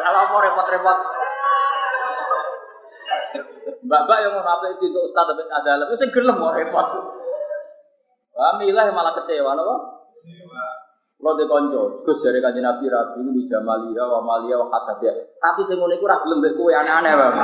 [0.00, 0.98] Kalau mau repot-repot
[3.80, 6.86] Mbak-mbak yang mau apa itu untuk Ustaz tapi ada lebih saya gelem mau repot.
[8.40, 9.74] Milah yang malah kecewa, apa?
[10.24, 10.64] Kecewa.
[11.20, 15.12] Kalau di konco, Gus dari kanji Nabi Rabi di Jamalia, wa Malia, wa Hasabia.
[15.36, 17.34] Tapi saya ngono iku ra gelem mbek kowe aneh-aneh, Bang.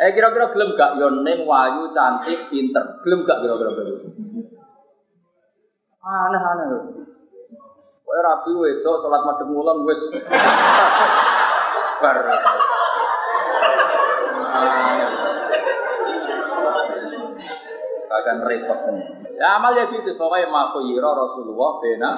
[0.00, 2.96] Eh kira-kira gelem gak yo ning wayu cantik pinter.
[3.04, 3.76] Gelem gak kira-kira
[6.00, 6.66] Aneh-aneh.
[8.08, 10.00] Kowe rabi wedok salat madhep ngulon wis
[12.00, 12.16] bar.
[18.14, 18.78] Akan repot
[19.34, 22.10] Ya amal ya gitu, pokoknya makuyiro Rasulullah bena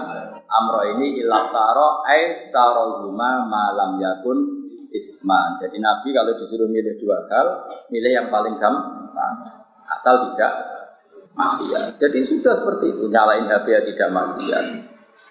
[0.44, 5.56] amro ini ilah taro ay sarohuma malam yakun isman.
[5.56, 7.46] Jadi Nabi kalau disuruh milih dua hal,
[7.88, 9.36] milih yang paling gampang,
[9.96, 10.52] asal tidak
[11.36, 11.96] maksiat.
[11.96, 14.64] Jadi sudah seperti itu, nyalain HP ya tidak maksiat.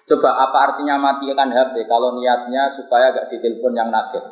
[0.06, 4.24] Coba apa artinya matikan HP kalau niatnya supaya gak ditelepon yang nugget?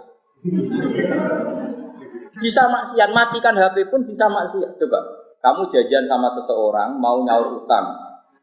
[2.39, 4.79] Bisa maksiat, matikan HP pun bisa maksiat.
[4.79, 5.03] Coba,
[5.45, 7.85] kamu jajan sama seseorang, mau nyaur utang,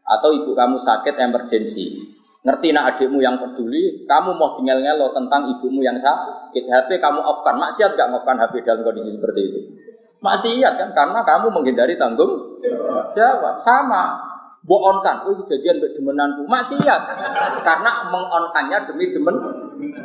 [0.06, 1.98] atau ibu kamu sakit emergensi.
[2.46, 7.26] Ngerti nak adikmu yang peduli, kamu mau tinggal ngelo tentang ibumu yang sakit, HP kamu
[7.26, 9.60] off kan, maksiat gak ngoff HP dalam kondisi seperti itu?
[10.22, 12.62] Maksiat kan, karena kamu menghindari tanggung
[13.18, 13.58] jawab.
[13.66, 14.22] Sama,
[14.62, 17.02] boonkan, oh kejadian demenanku, maksiat.
[17.66, 19.38] Karena mengonkannya demi demen.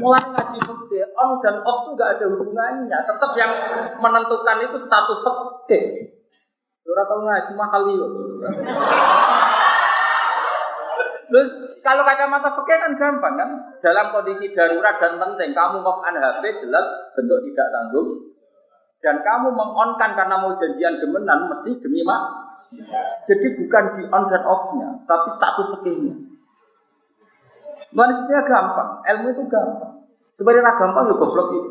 [0.00, 2.98] Mulai ngaji fikih on dan off itu gak ada hubungannya.
[3.04, 3.52] Tetap yang
[4.00, 6.16] menentukan itu status fikih
[6.86, 8.06] Ora tau ngaji mahal yo.
[11.26, 11.48] Terus
[11.82, 13.50] kalau kacamata fikih kan gampang kan?
[13.82, 16.86] Dalam kondisi darurat dan penting, kamu off an HP jelas
[17.18, 18.08] bentuk tidak tanggung.
[19.02, 22.46] Dan kamu mengonkan karena mau janjian demenan mesti demi mak.
[23.26, 26.14] Jadi bukan di on dan off-nya, tapi status fikihnya.
[27.94, 29.94] Manusia gampang, ilmu itu gampang.
[30.34, 31.68] Sebenarnya gampang ya goblok itu.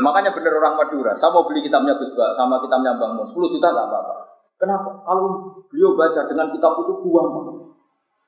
[0.00, 3.68] Makanya bener orang Madura, saya mau beli kitabnya Gus sama kitabnya Bang Mus, 10 juta
[3.70, 4.14] nggak apa-apa.
[4.58, 4.90] Kenapa?
[5.04, 7.28] Kalau beliau baca dengan kitab itu buang.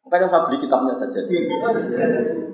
[0.07, 1.19] Makanya saya beli kitabnya saja.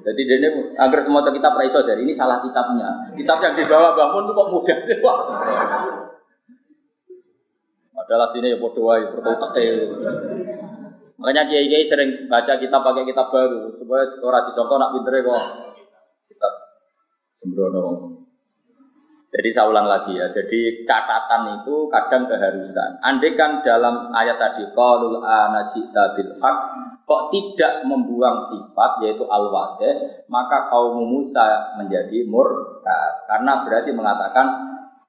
[0.03, 0.49] Jadi dia ini
[0.79, 3.13] agar mau kitab Raiso dari ini salah kitabnya.
[3.13, 4.79] Kitab yang dibawa bangun itu kok mudah.
[8.03, 9.53] Adalah sini ya bodoh aja, berkotak
[11.23, 15.43] Makanya kiai kiai sering baca kitab pakai kitab baru supaya orang disangka nak pinter kok
[16.27, 16.53] kitab
[17.39, 17.85] sembrono.
[19.33, 20.29] Jadi saya ulang lagi ya.
[20.29, 23.01] Jadi catatan itu kadang keharusan.
[23.01, 26.59] Andai kan dalam ayat tadi qalul anajita bil haq
[27.09, 29.49] kok tidak membuang sifat yaitu al
[30.29, 33.25] maka kaum Musa menjadi murtad.
[33.25, 34.47] Karena berarti mengatakan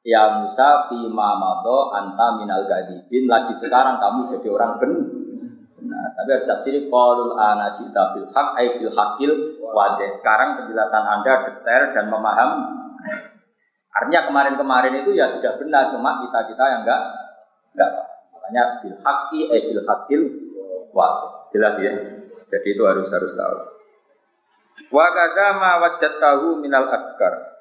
[0.07, 5.23] ya Musa fi mamado anta minal gadibin lagi sekarang kamu jadi orang benar
[5.83, 10.09] Nah, tapi harus tafsir qalul ana jita bil haq ay bil haqil wadih.
[10.15, 12.49] Sekarang penjelasan Anda detail dan memaham.
[13.93, 17.01] Artinya kemarin-kemarin itu ya sudah benar, cuma kita-kita yang enggak
[17.77, 17.91] enggak
[18.43, 20.21] Makanya bil haqqi eh bil haqqil
[20.91, 21.27] waqi.
[21.55, 21.95] Jelas ya.
[22.51, 23.55] Jadi itu harus harus tahu.
[24.91, 27.55] Wa kadza ma wajadtahu minal afkar.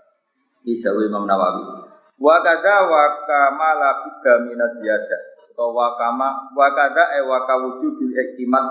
[0.66, 1.86] Ini Dawi Imam Nawawi.
[2.18, 5.22] Wa kadza wa kama la budda minaz ziyadah.
[5.54, 8.66] Atau wa kama wa kadza e wa kawujubil iktimat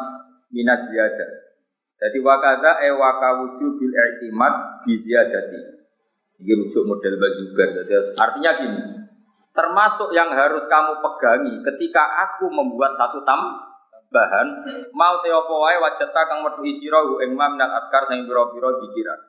[0.52, 1.32] minaz ziyadah.
[1.96, 5.81] Jadi wa kadza e wa kawujubil iktimat bi ziyadati.
[6.42, 8.82] Ini rujuk model baju Jadi artinya gini,
[9.54, 14.48] termasuk yang harus kamu pegangi ketika aku membuat satu tambahan
[14.98, 19.20] mau teopo wae wajata kang metu isira ing ma minal adkar sing pira-pira dikiran.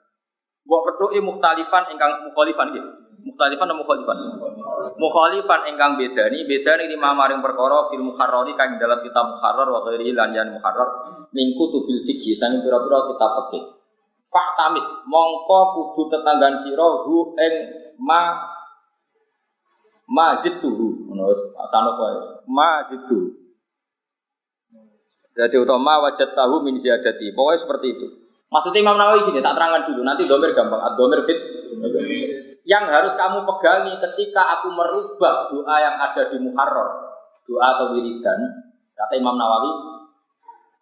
[0.65, 2.87] Mbok petuki mukhtalifan ingkang mukhalifan nggih.
[3.23, 4.19] Mukhtalifan atau mukhalifan?
[4.97, 10.17] Mukhalifan ingkang bedani, bedani lima maring perkara fil mukharrari kang dalam kitab mukharrar wa ghairi
[10.17, 10.49] lan yan
[11.33, 13.82] mingku tubil fikih sang pira-pira kitab fikih.
[14.33, 17.55] Faktamit mongko kudu tetanggan sira hu ing
[18.01, 18.33] ma
[20.09, 21.29] mazidtuhu ngono
[21.61, 22.17] asano kowe
[22.49, 23.43] mazidtu
[25.33, 27.33] jadi utama wajat tahu min ziyadati.
[27.33, 28.07] Pokoknya seperti itu.
[28.53, 30.05] Maksudnya Imam Nawawi gini tak terangkan dulu.
[30.05, 30.81] Nanti domir gampang.
[30.93, 31.41] Domir fit.
[32.69, 36.89] Yang harus kamu pegangi ketika aku merubah doa yang ada di Muharrar.
[37.49, 38.41] Doa atau wiridan.
[38.93, 39.73] Kata Imam Nawawi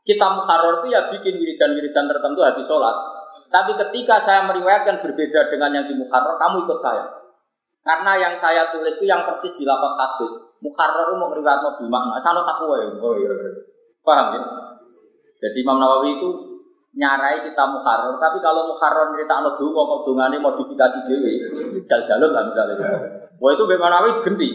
[0.02, 3.19] kita Muharrar itu ya bikin wiridan-wiridan tertentu habis sholat
[3.50, 7.20] tapi ketika saya meriwayatkan berbeda dengan yang di Muharrar kamu ikut saya
[7.80, 10.32] karena yang saya tulis itu yang persis di lapak hadis.
[10.60, 12.20] Mukarrar itu mau ngeriwayat mobil makna.
[12.20, 12.92] Sana takwa ya.
[13.00, 13.50] Oh iya, iya.
[14.04, 14.40] Paham ya?
[15.40, 16.28] Jadi Imam Nawawi itu
[17.00, 18.20] nyarai kita mukarrar.
[18.20, 21.40] Tapi kalau mukarrar cerita anak dulu kok dungane modifikasi dewi.
[21.88, 22.76] Jal-jalur lah misalnya.
[23.40, 24.48] Wah itu Imam Nawawi ganti.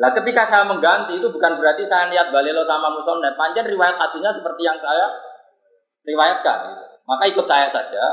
[0.00, 3.36] Lah ketika saya mengganti itu bukan berarti saya niat balelo sama musonnet.
[3.36, 5.04] Panjang riwayat hadisnya seperti yang saya
[6.08, 6.58] riwayatkan.
[7.04, 8.04] Maka ikut saya saja.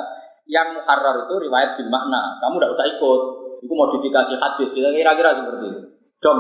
[0.47, 2.39] Yang mukarrar itu riwayat bil makna.
[2.43, 3.21] Kamu tidak usah ikut.
[3.61, 5.81] Itu modifikasi hadis, kita kira-kira seperti itu.
[6.17, 6.37] Dom.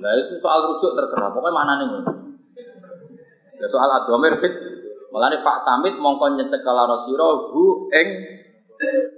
[0.00, 1.88] Nah itu soal rujuk terserah, pokoknya mana nih?
[3.60, 4.52] Ya soal adomir fit,
[5.12, 8.08] malah nih Pak Tamit mongkon nyecek kalau siro hu eng,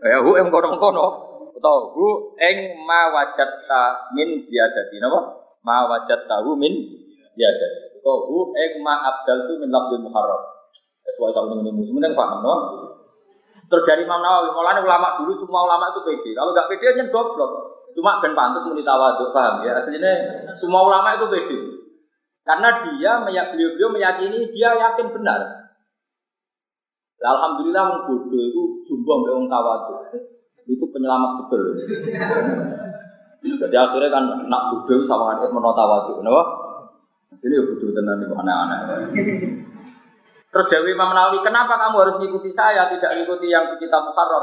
[0.03, 1.07] ya hu eng kono kono,
[1.55, 5.39] atau hu eng ma wajatta min ziyadati, napa?
[5.63, 6.75] Ma wajatta hu min
[7.35, 10.43] ziyadati, atau hu eng ma abdal tu min lafzul muharram.
[11.09, 12.55] Sesuai sama ini musim, ini paham, no?
[13.69, 16.33] Terus dari Imam Nawawi, mulanya ulama dulu semua ulama itu pede.
[16.33, 17.53] Kalau nggak pede aja goblok.
[17.93, 19.77] Cuma ben pantas muni tawadhu, paham ya?
[19.77, 20.13] Aslinya
[20.57, 21.59] semua ulama itu pede.
[22.49, 25.69] Karena dia beliau-beliau meyakini dia yakin benar.
[27.19, 30.17] Alhamdulillah bodoh itu jumbo mbek wong tawadhu.
[30.65, 31.63] Itu penyelamat betul.
[33.45, 36.43] Jadi akhirnya kan nak bodoh sama kan menolak tawadhu, kenapa?
[37.45, 38.81] Ini ya bodoh tenan itu aneh-aneh.
[40.59, 44.43] Terus Dewi Imam Nawawi, kenapa kamu harus mengikuti saya, tidak mengikuti yang di kitab Muharrar?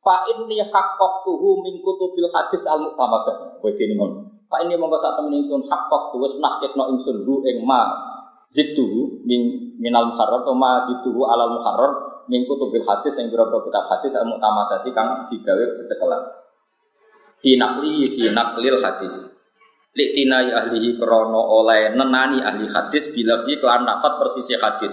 [0.00, 3.60] Fa inni haqqaqtuhu min kutubil hadis al mu'tamadah.
[3.60, 4.24] Kowe dene mon.
[4.48, 7.92] Fa ini monggo sak temen ingsun haqqaqtu wis naketno ingsun hu ing ma
[8.48, 13.84] zitu min minal muharrar to ma zitu alal muharrar min kutubil hadis yang berapa kitab
[13.92, 16.24] hadis al mu'tamadah kang digawe cecekelan.
[17.36, 19.35] Fi naqli fi naqlil hadis
[19.96, 24.92] liktinai ahlihi krono oleh nenani ahli hadis bila fi kelan nafat persisi hadis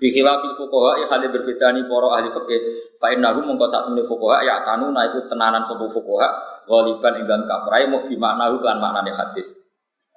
[0.00, 2.60] Bihila fil fukoha ya hal berbeda nih poro ahli fikih.
[2.96, 6.64] Fa'in nahu mongko saat ini fukoha ya tanu na itu tenanan sopo fukoha.
[6.64, 9.52] Goliban ingkang kaprai mau bimaknahu kelan maknane hadis.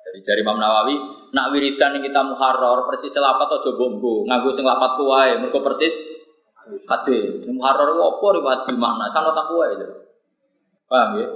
[0.07, 0.95] Jadi jari Imam Nawawi
[1.35, 5.91] nak wiridan yang kita muharrar persis lafat atau jobombo nganggo sing lafat tuwae mergo persis
[6.87, 7.43] hadis.
[7.51, 9.75] Muharrar apa riwayat makna sana tak kuwae.
[10.87, 11.27] Paham ya?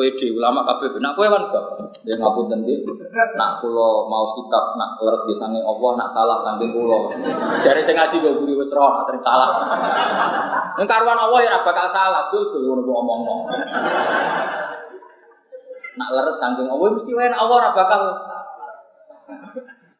[0.00, 1.64] PD ulama kabeh nak kowe kan gak
[2.08, 2.88] ya ngapunten nggih.
[3.36, 7.12] Nak kula mau kitab nak leres di sange Allah nak salah saking kula.
[7.60, 9.60] Jare sing ngaji kok guru wis roh sering salah.
[10.80, 13.36] Ning karuan Allah ya bakal salah dul dul ngono kok omongno
[16.00, 18.02] nak leres saking Allah mesti wae Allah ora bakal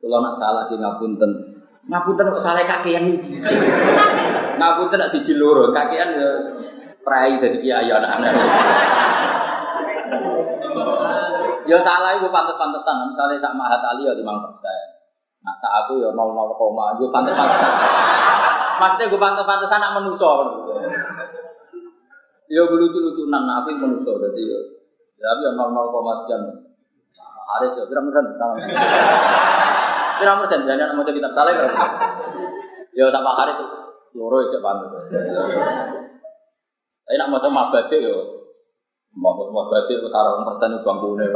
[0.00, 1.30] kula nak salah di ngapunten.
[1.92, 3.20] Ngapunten kok salah kakean
[4.56, 6.30] ngapunten nak siji loro kakean ya
[7.04, 8.32] prai dadi kiai anak-anak
[11.68, 12.96] Ya salah itu pantas-pantesan.
[13.12, 14.86] Misalnya sak mahat ali ya lima persen.
[15.40, 16.96] Nah sak aku ya nol nol koma.
[16.96, 17.72] Gue pantas-pantesan.
[18.80, 20.30] Maksudnya gue pantas-pantesan nak menuso.
[22.50, 23.42] Ya gue lucu-lucunan.
[23.46, 24.12] Nah aku menuso.
[24.18, 24.60] Jadi ya.
[25.20, 26.42] Tapi ya nol nol koma sekian.
[27.50, 27.84] Haris ya.
[27.86, 28.56] Kira persen salah.
[30.18, 30.60] Kira persen.
[30.66, 31.70] Jangan mau kita salah kira
[32.96, 33.58] Ya sama Haris.
[34.10, 34.90] Loro aja pantas.
[37.06, 38.39] Tapi nak mau sama batik ya.
[39.18, 41.26] Mau mau berarti sarang persen itu bangkune.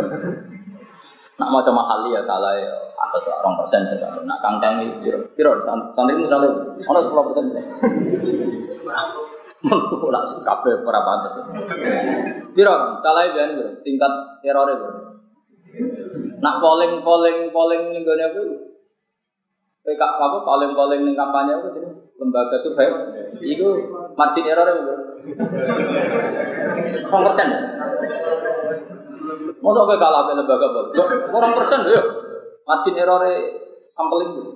[1.35, 4.15] Nak mau cuma kali ya salah ya atas orang persen saja.
[4.23, 6.55] Nak kangkang itu kira kira santri misalnya
[6.87, 7.51] ono sepuluh persen.
[9.65, 11.35] Mentu lah kafe para pantas.
[12.55, 13.45] Kira salah ya
[13.83, 14.13] tingkat
[14.47, 14.89] error itu.
[16.39, 18.43] Nak polling polling polling ning gone apa?
[19.85, 21.83] PK apa polling polling ning kampanye jadi
[22.17, 22.89] lembaga survei
[23.43, 23.69] itu
[24.15, 24.77] margin error ya
[27.09, 27.49] Orang persen?
[29.65, 30.81] Masa kayak kalah lembaga apa?
[31.33, 32.03] Orang persen ya?
[32.69, 33.23] Margin error
[33.89, 34.53] sampling itu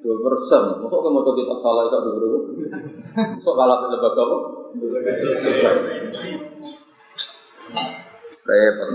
[0.00, 0.62] dua persen.
[0.80, 2.38] Masuk ke motor kita salah itu dulu.
[3.14, 4.36] Masuk kalah di lembaga apa?
[8.46, 8.90] Repot.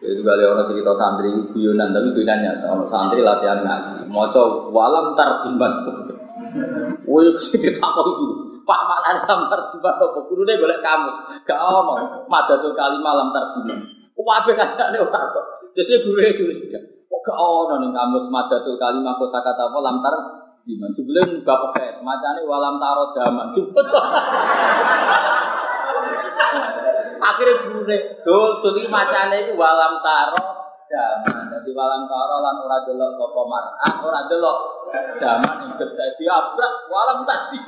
[0.00, 4.08] Itu kali orang cerita santri guyonan tapi guyonannya orang santri latihan ngaji.
[4.08, 5.72] Moco walam tarbiman.
[7.06, 7.30] Woi
[7.80, 8.26] takut itu.
[8.66, 10.18] Pak mana lam tarbiman apa?
[10.30, 11.10] Guru deh golek kamu.
[11.46, 12.26] Gak ono.
[12.30, 13.78] Madatul kali malam tarbiman.
[14.20, 15.44] Wabe kan ada orang kok.
[15.74, 16.80] Jadi guru itu curiga.
[17.08, 20.14] Kok gak ono nih kamus madatul kalimah kosakata apa lam tar
[20.60, 23.56] Diman sebelum bapak pet, macane walam taro zaman.
[27.20, 27.80] Akhirnya guru
[28.24, 30.36] dul dul ini macane itu walam taro
[30.84, 31.48] zaman.
[31.48, 34.79] Jadi walam taro lan ora delok sapa mar'ah, ora delok
[35.20, 37.58] zaman ing dadi abrak walam tadi.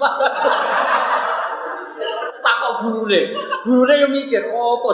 [2.43, 3.21] Tak kok gurune.
[3.63, 4.91] Gurune yo mikir, oh apa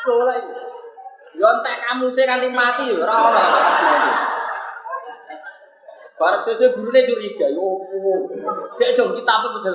[0.00, 0.36] Soalnya,
[1.36, 3.04] yo entek kamu sih kanthi mati ono
[6.20, 7.80] Barang sesuai gurunya curiga, yo,
[8.76, 9.72] cek dong kita apa betul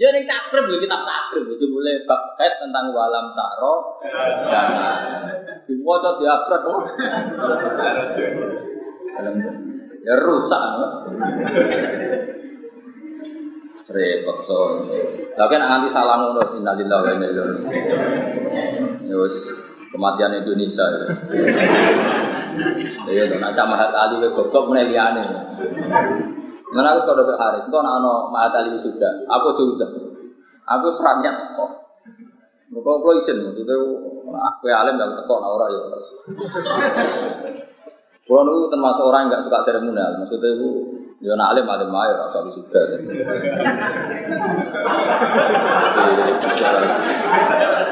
[0.00, 4.02] Ya ning takrib lho kitab takrib itu boleh bab tentang walam taro
[4.50, 4.66] dan
[5.70, 6.82] diwaca diabrak oh.
[10.02, 10.62] Ya rusak.
[13.84, 14.60] Repot so.
[15.36, 19.36] Lagi nak nganti salah ngono sinalillah wa inna ilaihi Ya wis
[19.94, 20.86] kematian Indonesia.
[23.06, 24.90] Iya, tuh nak mahat ali we goblok meneh.
[26.74, 29.12] Mana aku kalau ke Haris, itu anak anak mahat ali sudah.
[29.30, 29.88] Aku sudah.
[30.74, 31.70] Aku serangnya kok.
[32.74, 33.78] Mereka aku izin, maksudnya
[34.34, 35.78] aku alim dan tekok nah orang ya.
[38.24, 40.70] Kalau itu termasuk orang yang nggak suka seremonial, maksudnya itu
[41.20, 42.82] ya nak alim alim ayo rasa sudah.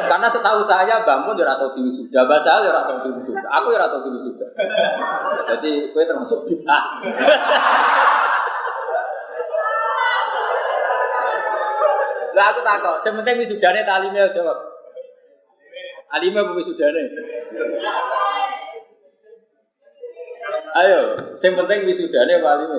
[0.08, 3.84] Karena setahu saya bangun ya atau tinggi sudah, bahasa ya atau tinggi sudah, aku ya
[3.84, 4.48] atau tinggi sudah.
[5.52, 6.78] Jadi kue termasuk kita.
[12.32, 14.56] Lah aku takut, sementing wisudane talimnya jawab.
[16.12, 17.02] Alime apa wisudane?
[20.72, 21.00] Ayo,
[21.36, 22.78] sing penting wisudane apa alime?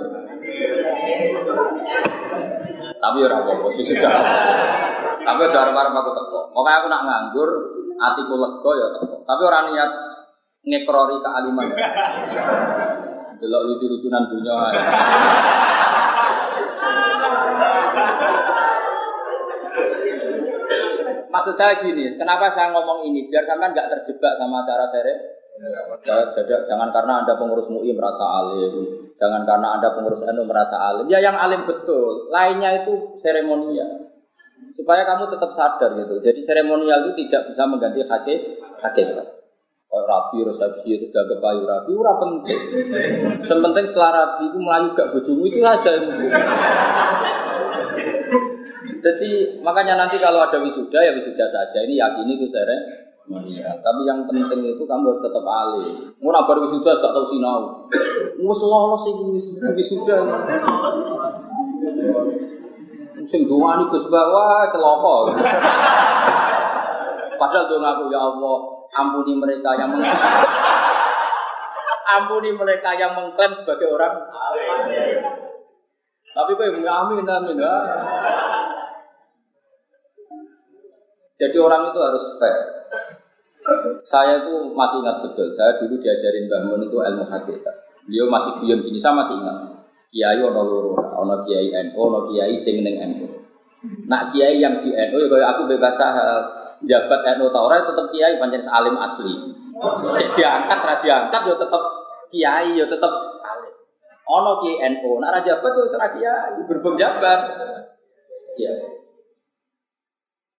[3.04, 4.12] Tapi ora apa-apa, wisuda.
[5.28, 6.40] Tapi udah arep-arep aku teko.
[6.56, 7.50] Pokoke aku nak nganggur,
[8.00, 9.16] atiku lega ya teko.
[9.28, 9.92] Tapi ora niat
[10.64, 11.68] ngekrori kealiman.
[13.44, 14.56] Delok lucu-lucunan dunia.
[21.34, 23.26] Maksud saya gini, kenapa saya ngomong ini?
[23.26, 25.42] Biar sampean nggak terjebak sama cara sere.
[26.34, 28.74] Jadi, jangan karena anda pengurus MUI merasa alim,
[29.22, 31.06] jangan karena anda pengurus NU merasa alim.
[31.10, 34.14] Ya yang alim betul, lainnya itu seremonial.
[34.74, 36.22] Supaya kamu tetap sadar gitu.
[36.26, 38.02] Jadi seremonial itu tidak bisa mengganti
[38.82, 39.28] hakikat.
[39.94, 42.60] Oh, rapi, resepsi, itu gak kepayu rapi, ura penting.
[43.46, 45.92] Sementing setelah rapi itu melayu gak bojomu itu aja
[49.04, 51.84] Jadi makanya nanti kalau ada wisuda ya wisuda saja.
[51.84, 53.76] Ini yakini itu seremonial.
[53.84, 56.16] Tapi yang penting itu kamu harus tetap alih.
[56.24, 57.84] Mau nabar wisuda gak tahu sinau.
[58.40, 59.14] Mus lolos sih
[59.76, 60.16] wisuda.
[63.28, 65.36] Sing dongani Gus Bawa celoko.
[67.34, 68.58] Padahal dong aku ya Allah,
[68.96, 70.06] ampuni mereka yang meng
[72.14, 74.14] ampuni mereka yang mengklaim sebagai orang
[76.34, 77.58] Tapi kok yang amin amin.
[81.34, 82.62] Jadi orang itu harus fair.
[84.04, 85.48] Saya itu masih ingat betul.
[85.56, 87.76] Saya dulu diajarin bangun itu ilmu hakikat.
[88.06, 89.58] Beliau masih guyon gini, saya masih ingat.
[90.14, 93.28] Kiai ono loro, ono kiai NU, ono kiai sing ning NU.
[94.06, 95.98] Nak kiai yang di NU ya kaya aku bebas
[96.84, 99.34] jabat NU ta ora tetep kiai pancen alim asli.
[99.74, 101.84] Jadi diangkat ra diangkat ya tetep
[102.30, 103.74] kiai ya tetep alim.
[104.28, 107.40] Ono kiai NU, nak ra jabat ya ora kiai, berbeng jabat.
[108.60, 108.74] Ya.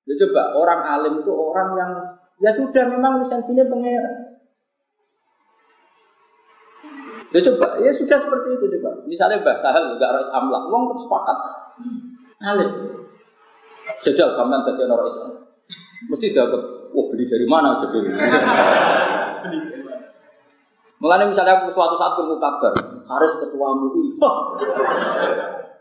[0.05, 1.93] Ya coba orang alim itu orang yang
[2.45, 4.37] ya sudah memang lisensinya pangeran.
[7.33, 8.91] Ya coba, ya sudah seperti itu coba.
[9.09, 11.39] Misalnya Mbah Sahal juga harus amlak, uang tetap sepakat.
[12.45, 12.71] Alim.
[14.05, 15.33] Jajal sampean dadi orang Islam.
[16.13, 18.13] Mesti dianggap, wah beli dari mana aja beli.
[21.01, 22.73] Mulanya misalnya aku suatu saat ketemu kabar,
[23.09, 24.15] harus ketua MUI.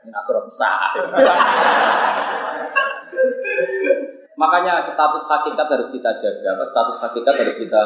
[0.04, 0.90] Ini asal besar.
[4.44, 6.52] Makanya status hakikat harus kita jaga.
[6.68, 7.84] Status hakikat harus kita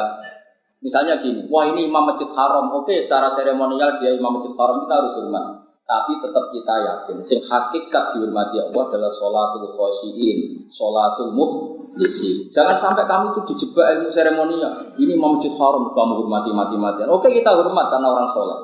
[0.78, 4.94] Misalnya gini, wah ini imam masjid haram, oke secara seremonial dia imam masjid haram kita
[4.94, 5.46] harus hormat.
[5.88, 12.46] Tapi tetap kita yakin, sing hakikat dihormati Allah adalah sholatul khosyiin, sholatul muhlisi.
[12.54, 14.94] Jangan sampai kami itu dijebak ilmu seremonial.
[14.94, 17.10] Ini imam masjid haram, kamu hormati mati-matian.
[17.10, 18.58] Oke kita hormat karena orang sholat.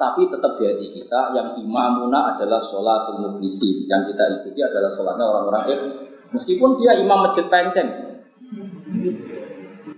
[0.00, 3.84] Tapi tetap di hati kita yang imamuna adalah sholatul muhlisi.
[3.84, 5.88] Yang kita ikuti adalah sholatnya orang-orang itu.
[6.30, 7.88] Meskipun dia imam masjid penceng,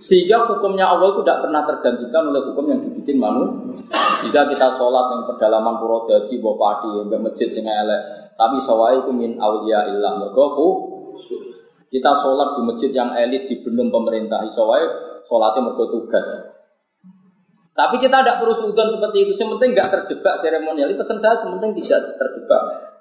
[0.03, 3.87] sehingga hukumnya Allah itu tidak pernah tergantikan oleh hukum yang dibikin manusia.
[4.25, 8.01] Jika kita sholat yang pedalaman pura jadi bawa padi, yang masjid sing elek,
[8.35, 10.91] tapi sawai itu min aulia illah mergoku.
[11.87, 14.81] Kita sholat di masjid yang elit di benung pemerintah, sawai
[15.29, 16.25] sholatnya mergo tugas.
[17.73, 19.31] Tapi kita tidak perlu sudon seperti itu.
[19.33, 20.93] Yang penting nggak terjebak seremonial.
[20.93, 22.92] Pesan saya, yang tidak terjebak.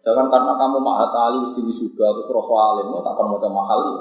[0.00, 3.78] Jangan karena kamu mahat ali, mesti wisuda, terus roh alim, tak akan mau mahal.
[3.84, 3.92] Ya.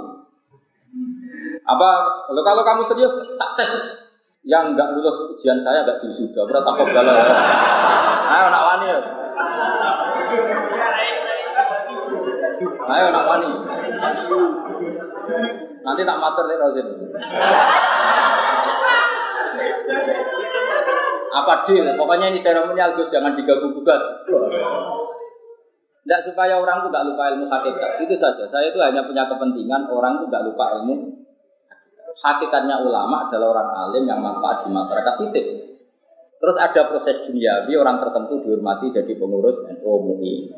[1.70, 1.90] Apa
[2.26, 3.72] kalau kalau kamu serius tak tes
[4.48, 7.14] yang nggak lulus ujian saya nggak sudah berarti takut galau.
[8.26, 8.86] Saya anak wani.
[8.88, 9.00] Ya.
[12.90, 13.50] Ayo anak wani.
[15.86, 16.88] Nanti tak mater nih Rozin.
[21.30, 21.86] Apa deal?
[21.94, 24.02] Pokoknya ini seremonial Gus jangan diganggu gugat.
[26.04, 27.92] Tidak supaya orang itu tidak lupa ilmu hakikat.
[28.04, 28.44] Itu saja.
[28.48, 31.20] Saya itu hanya punya kepentingan orang itu tidak lupa ilmu
[32.20, 35.46] hakikatnya ulama adalah orang alim yang manfaat di masyarakat titik.
[36.40, 40.56] Terus ada proses duniawi orang tertentu dihormati jadi pengurus NU MUI.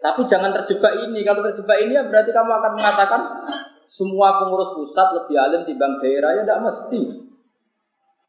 [0.00, 1.20] Tapi jangan terjebak ini.
[1.20, 3.20] Kalau terjebak ini ya berarti kamu akan mengatakan
[3.84, 7.00] semua pengurus pusat lebih alim dibanding daerah ya tidak mesti.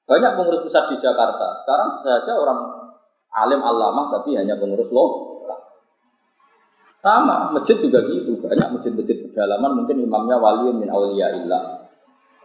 [0.03, 1.63] Banyak pengurus pusat di Jakarta.
[1.63, 2.59] Sekarang saja orang
[3.39, 5.30] alim alamah tapi hanya pengurus loh.
[7.01, 8.37] Sama, masjid juga gitu.
[8.45, 11.89] Banyak masjid-masjid pedalaman mungkin imamnya wali min awliya illah.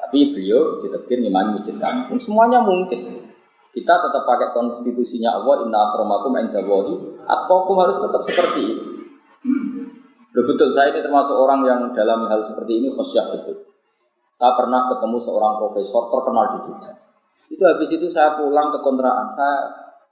[0.00, 2.16] Tapi beliau ditekir imam masjid kampung.
[2.16, 3.20] Semuanya mungkin.
[3.76, 6.96] Kita tetap pakai konstitusinya Allah, inna akramakum indawahi,
[7.28, 8.84] atqakum harus tetap seperti itu.
[10.32, 13.68] betul, saya ini termasuk orang yang dalam hal seperti ini khusyah betul.
[14.40, 16.92] Saya pernah ketemu seorang profesor terkenal di Jogja.
[17.36, 19.28] Itu habis itu saya pulang ke kontrakan.
[19.36, 19.56] Saya,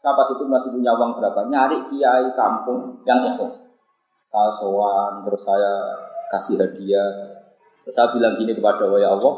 [0.04, 1.40] saya pas itu masih punya uang berapa?
[1.48, 3.63] Nyari kiai kampung yang ikhlas.
[4.34, 5.72] Saya terus saya
[6.34, 7.38] kasih hadiah.
[7.86, 9.34] Terus saya bilang gini kepada ya Allah,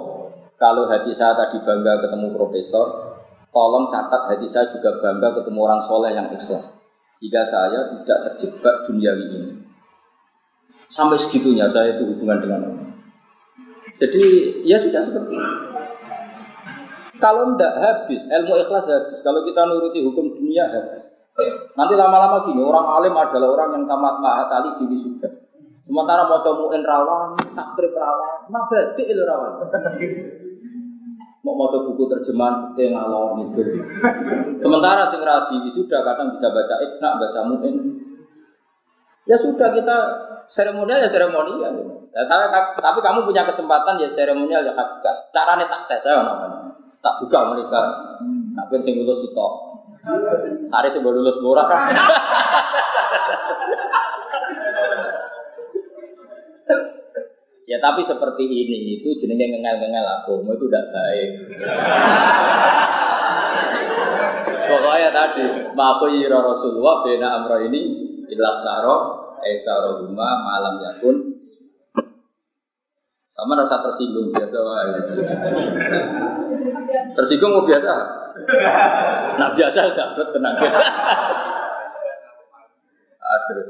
[0.56, 3.20] kalau hati saya tadi bangga ketemu profesor,
[3.52, 6.80] tolong catat hati saya juga bangga ketemu orang soleh yang ikhlas.
[7.20, 9.60] Jika saya tidak terjebak dunia ini.
[10.88, 12.88] Sampai segitunya saya itu hubungan dengan Allah.
[14.00, 14.24] Jadi
[14.64, 15.56] ya sudah seperti itu.
[17.16, 19.20] Kalau tidak habis, ilmu ikhlas habis.
[19.24, 21.15] Kalau kita nuruti hukum dunia habis.
[21.76, 25.28] Nanti lama-lama gini, orang alim adalah orang yang tamat mahat ali di sudah.
[25.86, 29.52] Sementara mau temuin rawan, takdir rawan, mabadi itu rawan.
[31.46, 33.62] mau mau buku terjemahan fikih ngalor itu.
[34.58, 38.02] Sementara sing radi sudah kadang bisa baca ikna, baca muin.
[39.30, 39.96] Ya sudah kita
[40.50, 41.70] seremonial ya seremonial.
[42.10, 42.48] Ya, tapi,
[42.80, 45.16] tapi kamu punya kesempatan ya seremonial ya hakikat.
[45.30, 46.72] Caranya tak tes saya namanya.
[46.98, 47.94] Tak buka mulai sekarang.
[48.58, 49.22] Tapi sing lulus.
[50.06, 51.66] Hari sebelum lulus murah.
[57.66, 61.30] Ya tapi seperti ini itu jenenge ngengel-ngengel agama itu tidak baik.
[64.70, 65.42] Pokoknya tadi
[66.14, 67.80] yira Rasulullah bena amro ini
[68.30, 68.96] ilah karo
[69.42, 71.42] esaro rumah malam yakun
[73.34, 74.58] sama rasa tersinggung biasa
[77.18, 78.25] Tersinggung mau biasa?
[79.36, 80.56] Nah biasa dapat tenang.
[83.26, 83.66] Aduh,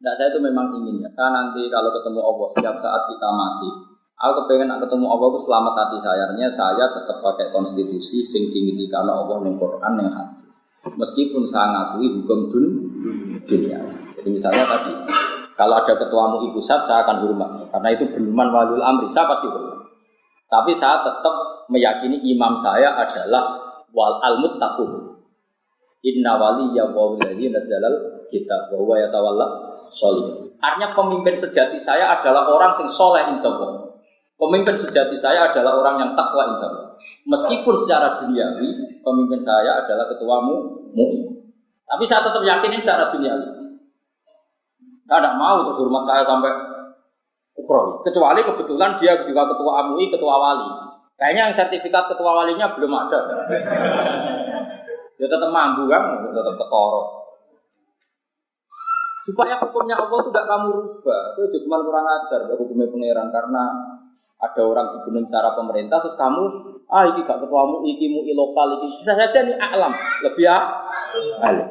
[0.00, 1.12] Nah, saya itu memang ingin ya.
[1.12, 3.68] Saya nanti kalau ketemu Allah setiap saat kita mati,
[4.16, 6.24] aku kepengen nak ketemu Allah itu selamat hati saya.
[6.24, 10.56] Artinya saya tetap pakai konstitusi sing diingini karena Allah yang Quran yang hadis.
[10.96, 12.66] Meskipun saya ngakui hukum dun,
[13.44, 13.80] dunia.
[14.16, 14.92] Jadi misalnya tadi,
[15.52, 19.52] kalau ada ketuamu ibu pusat saya akan hormat karena itu benuman walul amri saya pasti
[19.52, 19.79] hormat.
[20.50, 21.34] Tapi saya tetap
[21.70, 23.54] meyakini imam saya adalah
[23.94, 25.22] wal al muttaqun.
[26.02, 29.52] Inna wali ya wa nazalal kita bahwa ya tawallas
[29.94, 30.50] solih.
[30.58, 33.54] Artinya pemimpin sejati saya adalah orang yang soleh indah.
[34.40, 36.98] Pemimpin sejati saya adalah orang yang takwa indah.
[37.30, 40.54] Meskipun secara duniawi pemimpin saya adalah ketuamu
[40.96, 41.30] mu'min.
[41.86, 43.46] Tapi saya tetap yakin secara duniawi.
[45.06, 46.52] Saya tidak mau terus hormat saya sampai
[48.06, 50.70] Kecuali kebetulan dia juga ketua MUI, ketua wali.
[51.20, 53.20] Kayaknya yang sertifikat ketua walinya belum ada.
[55.20, 57.06] Dia tetap mampu kan, tetap ketorok.
[59.28, 61.22] Supaya hukumnya Allah tidak kamu rubah.
[61.36, 63.64] Itu cuma kurang ajar hukumnya pangeran karena
[64.40, 66.44] ada orang dibunuh secara pemerintah terus kamu
[66.88, 69.92] ah iki gak ketuamu iki mu lokal iki bisa saja nih alam
[70.24, 70.88] lebih ah
[71.44, 71.68] alim.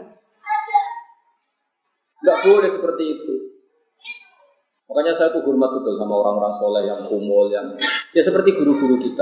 [2.22, 3.49] Tidak boleh seperti itu.
[4.90, 7.78] Makanya saya tuh hormat betul sama orang-orang soleh yang kumul yang
[8.10, 9.22] ya seperti guru-guru kita.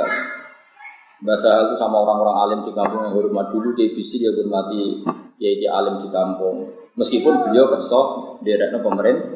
[1.20, 5.04] Bahasa itu sama orang-orang alim di kampung yang hormat dulu dia bisa dia hormati
[5.44, 6.72] ya dia alim di kampung.
[6.96, 8.00] Meskipun beliau kerso
[8.42, 9.28] di daerah pemerintah.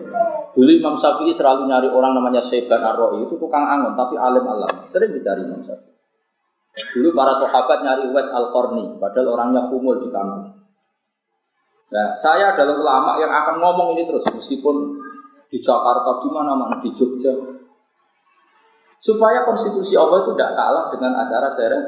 [0.55, 4.87] Dulu Imam Syafi'i selalu nyari orang namanya Syaiban ar itu tukang angon tapi alim alam.
[4.87, 5.91] Sering dicari Imam Syafi'i.
[6.95, 10.55] Dulu para sahabat nyari Wes Al-Qarni, padahal orangnya kumul di kampung.
[11.91, 14.95] Nah, saya adalah ulama yang akan ngomong ini terus, meskipun
[15.51, 17.35] di Jakarta, di mana-mana, di Jogja.
[19.01, 21.83] Supaya konstitusi Allah itu tidak kalah dengan acara seret.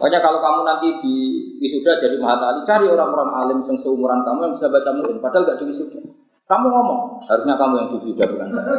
[0.00, 1.14] Pokoknya kalau kamu nanti di
[1.60, 5.58] wisuda jadi mahatali, cari orang-orang alim yang seumuran kamu yang bisa baca murid, padahal gak
[5.60, 6.00] di wisuda.
[6.48, 8.72] Kamu ngomong, harusnya kamu yang di wisuda bukan saya.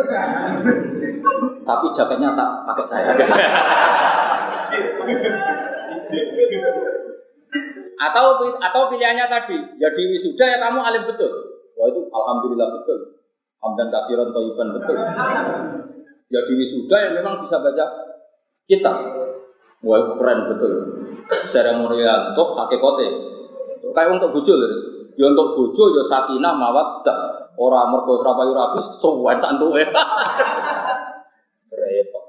[1.61, 3.11] Tapi jaketnya tak pakai saya.
[8.01, 8.25] atau
[8.57, 11.50] atau pilihannya tadi, ya di wisuda ya kamu alim betul.
[12.21, 12.99] Alhamdulillah betul.
[13.61, 14.97] Hamdan kasiran toiban betul.
[16.31, 17.85] Ya di wisuda yang memang bisa baca
[18.65, 18.97] kitab.
[19.81, 20.73] Wah keren betul.
[21.49, 23.07] Seremonial untuk pakai kote.
[23.91, 24.71] Kayak untuk bujo loh.
[25.19, 27.19] Ya untuk bujo ya sakinah mawaddah.
[27.59, 29.83] Orang mergo rapayu rabis sowan santuwe.
[31.71, 32.25] Repot.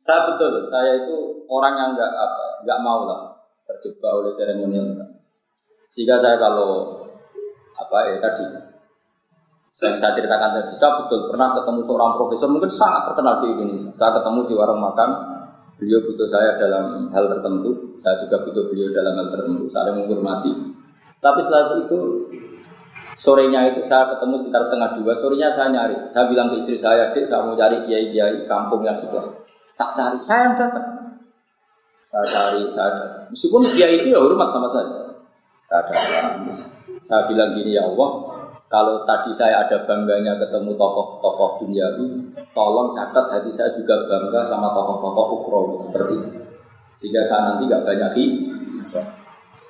[0.00, 3.20] Saya betul, saya itu orang yang nggak apa, nggak mau lah
[3.68, 5.06] terjebak oleh seremonial.
[5.90, 6.99] Sehingga saya kalau
[7.80, 8.44] apa ya tadi
[9.80, 13.88] yang saya ceritakan tadi, saya betul pernah ketemu seorang profesor mungkin sangat terkenal di Indonesia.
[13.96, 15.08] Saya ketemu di warung makan,
[15.80, 20.52] beliau butuh saya dalam hal tertentu, saya juga butuh beliau dalam hal tertentu, saling menghormati.
[21.20, 22.00] Tapi setelah itu
[23.16, 25.96] sorenya itu saya ketemu sekitar setengah dua, sorenya saya nyari.
[26.12, 29.16] Saya bilang ke istri saya, dek saya mau cari kiai-kiai kampung yang itu.
[29.80, 30.88] Tak cari, saya yang datang.
[32.12, 33.24] Saya cari, saya datang.
[33.32, 35.09] Meskipun kiai itu ya hormat sama saya.
[35.70, 36.50] Saya datang.
[37.06, 38.10] Saya bilang gini ya Allah,
[38.66, 44.74] kalau tadi saya ada bangganya ketemu tokoh-tokoh duniawi, tolong catat hati saya juga bangga sama
[44.74, 46.30] tokoh-tokoh ukhrawi seperti ini.
[46.98, 48.24] Sehingga saya nanti gak banyak di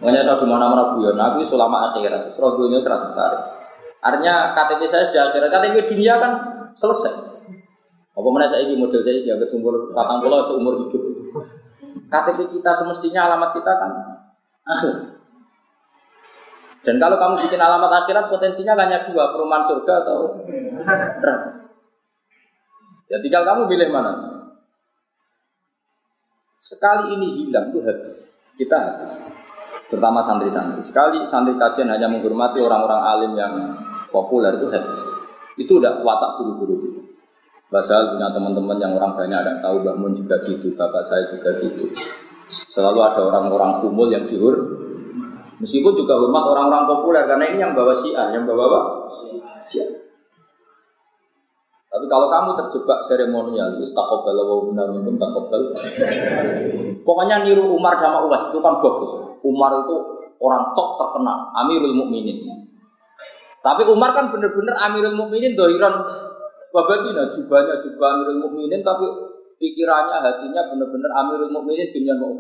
[0.00, 3.42] Makanya saya mana-mana buyon, aku selama akhirat, serogonya serat tarik.
[4.00, 6.32] Artinya KTP saya sudah akhirat, KTP dunia kan
[6.72, 7.12] selesai.
[8.16, 11.04] Apa mana saya ini model saya ini agak sumber patang pulau seumur hidup.
[12.08, 13.92] KTP kita semestinya alamat kita kan.
[16.80, 20.18] Dan kalau kamu bikin alamat akhirat potensinya hanya dua, perumahan surga atau
[20.48, 21.34] neraka.
[23.10, 24.12] Ya tinggal kamu pilih mana.
[26.62, 28.24] Sekali ini hilang itu habis.
[28.56, 29.12] Kita habis.
[29.90, 30.80] Terutama santri-santri.
[30.80, 33.54] Sekali santri kajian hanya menghormati orang-orang alim yang
[34.08, 35.00] populer itu habis.
[35.58, 37.00] Itu udah watak guru-guru itu.
[37.70, 41.54] Basal punya teman-teman yang orang banyak ada tahu Mbak Mun juga gitu, bapak saya juga
[41.62, 41.86] gitu.
[42.74, 44.58] Selalu ada orang-orang kumul yang dihur,
[45.60, 48.80] Meskipun juga hormat orang-orang populer karena ini yang bawa syiar, yang bawa apa?
[51.90, 55.76] Tapi kalau kamu terjebak seremonial, istakobal wa benar minkum takobal.
[57.04, 59.10] Pokoknya niru Umar sama Uwais itu kan bagus.
[59.44, 59.96] Umar itu
[60.40, 62.40] orang top terkenal, Amirul Mukminin.
[63.60, 66.00] Tapi Umar kan benar-benar Amirul Mukminin dohiran
[66.72, 69.04] babatina jubahnya jubah Amirul Mukminin tapi
[69.60, 72.32] pikirannya hatinya benar-benar Amirul Mukminin dunia mau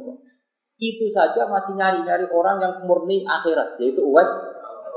[0.80, 4.32] itu saja masih nyari-nyari orang yang murni akhirat, yaitu Uwais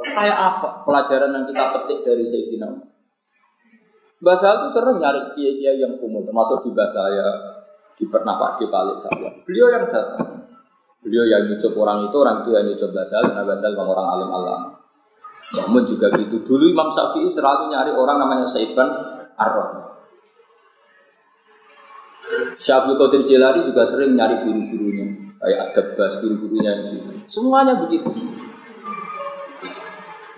[0.04, 2.88] kayak apa pelajaran yang kita petik dari Sayyidina Umar.
[4.24, 7.28] Bahasa itu sering nyari kiai-kiai yang umum, termasuk di bahasa saya,
[8.00, 9.30] di pernah Pak di Palik saya.
[9.44, 10.48] Beliau yang datang.
[11.04, 14.30] Beliau yang nyucup orang itu, orang itu yang nyucup bahasa, karena bahasa bang orang alim
[14.32, 14.62] alam.
[15.54, 16.48] Namun juga gitu.
[16.48, 18.88] Dulu Imam Syafi'i selalu nyari orang namanya Saiban
[19.36, 19.92] Ar-Rahman.
[22.64, 25.13] Syabul Qadir Jilani juga sering nyari guru-gurunya
[25.44, 27.12] kayak ada bas guru-gurunya gitu.
[27.28, 28.08] Semuanya begitu.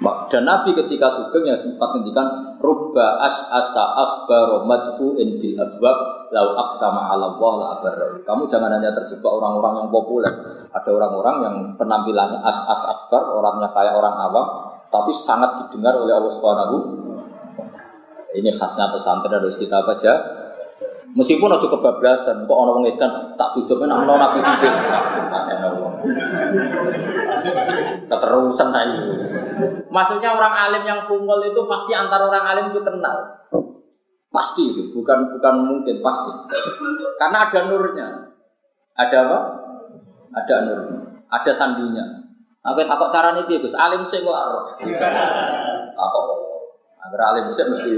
[0.06, 5.98] Dan Nabi ketika sugeng yang sempat ngendikan rubba as asa akbar madfu bil abwab
[6.36, 7.90] lau aksama ala Allah la
[8.26, 10.34] Kamu jangan hanya terjebak orang-orang yang populer.
[10.76, 14.46] Ada orang-orang yang penampilannya as as akbar, orangnya kayak orang awam,
[14.92, 16.78] tapi sangat didengar oleh Allah Subhanahu.
[18.36, 20.14] Ini khasnya pesantren harus kita baca
[21.16, 24.74] Meskipun aja kebablasan, kok orang wong edan tak tujuh kan ana nabi sithik.
[28.12, 29.00] Keterusan aja.
[29.88, 33.48] Maksudnya orang alim yang kumpul itu pasti antara orang alim itu kenal.
[34.28, 36.32] Pasti itu, bukan bukan mungkin pasti.
[37.16, 38.08] Karena ada nurnya.
[39.00, 39.40] Ada apa?
[40.36, 41.00] Ada nurnya.
[41.32, 42.06] Ada sandinya.
[42.60, 43.72] Aku takut carane piye Gus?
[43.72, 44.76] Alim sih ora.
[45.96, 46.55] Takut.
[47.06, 47.94] Agar alim sih mesti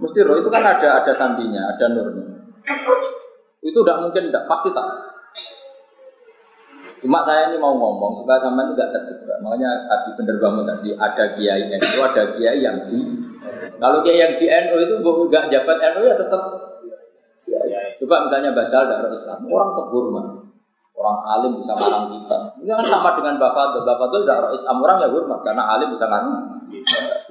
[0.00, 2.26] mesti roh itu kan ada ada sandinya, ada nurnya.
[3.60, 4.86] Itu tidak mungkin tidak pasti tak.
[7.04, 9.38] Cuma saya ini mau ngomong supaya sampean tidak terjebak.
[9.44, 12.98] Makanya tadi bener banget tadi ada kiai NU, ada kiai yang di
[13.76, 16.42] kalau kiai yang di NU itu nggak jabat NU ya tetap
[17.96, 20.26] Coba misalnya basal dari Islam, orang terhormat.
[20.96, 22.38] Orang alim bisa ngarang kita.
[22.64, 23.84] Ini kan sama dengan Bapak.
[23.84, 26.32] Bapak Fadl tidak Islam orang ya hormat karena alim bisa ngarang.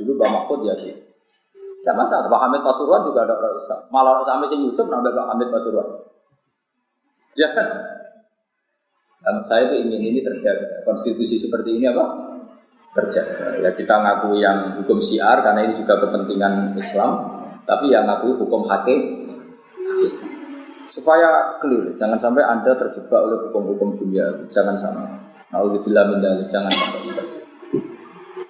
[0.02, 1.02] Dulu Bapak Mahfud ya gitu.
[1.86, 3.80] Ya masa Pak Hamid Pasuruan juga ada orang Islam.
[3.93, 5.88] Malah orang Islam yang YouTube nambah Pak Hamid Pasuruan.
[7.38, 7.68] Ya kan?
[9.22, 10.82] Dan saya itu ingin ini terjaga.
[10.82, 12.06] Konstitusi seperti ini apa?
[12.98, 13.62] Terjaga.
[13.62, 17.12] Ya kita ngaku yang hukum syiar karena ini juga kepentingan Islam.
[17.70, 19.26] Tapi yang ngaku hukum hakim
[20.96, 25.04] supaya clear jangan sampai anda terjebak oleh hukum-hukum dunia jangan sama
[25.52, 27.35] mendali jangan sampai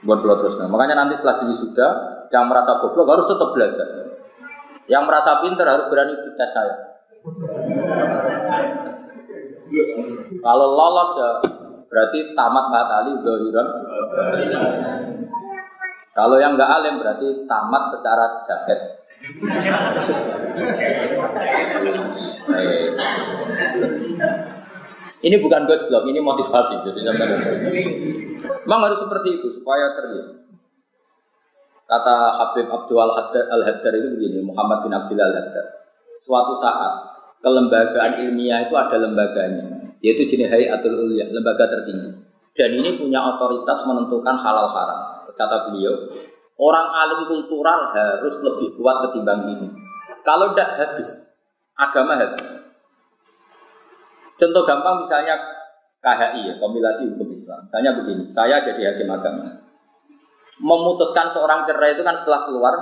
[0.05, 1.91] buat pulau terus makanya nanti setelah ini sudah
[2.29, 3.87] yang merasa goblok harus tetap belajar.
[4.85, 6.75] Yang merasa pinter harus berani dites saya.
[10.45, 11.29] Kalau lolos ya
[11.95, 13.67] berarti tamat batali dohiran
[16.11, 18.79] kalau yang nggak alim berarti tamat secara jaket
[25.25, 26.85] ini bukan gojlok, ini motivasi.
[26.85, 30.37] Jadi memang harus seperti itu supaya serius.
[31.85, 35.65] Kata Habib Abdul Al-Haddar itu begini, Muhammad bin Abdul Al-Haddar.
[36.21, 42.21] Suatu saat kelembagaan ilmiah itu ada lembaganya, yaitu jenis Hayatul Ulia, lembaga tertinggi.
[42.55, 45.27] Dan ini punya otoritas menentukan halal haram.
[45.27, 45.93] Terus kata beliau,
[46.55, 49.67] Orang alim kultural harus lebih kuat ketimbang ini.
[50.23, 51.19] Kalau tidak habis,
[51.75, 52.47] agama habis.
[54.35, 55.39] Contoh gampang misalnya
[56.03, 57.65] KHI ya, kompilasi hukum Islam.
[57.65, 59.63] Misalnya begini, saya jadi hakim agama.
[60.59, 62.73] Memutuskan seorang cerai itu kan setelah keluar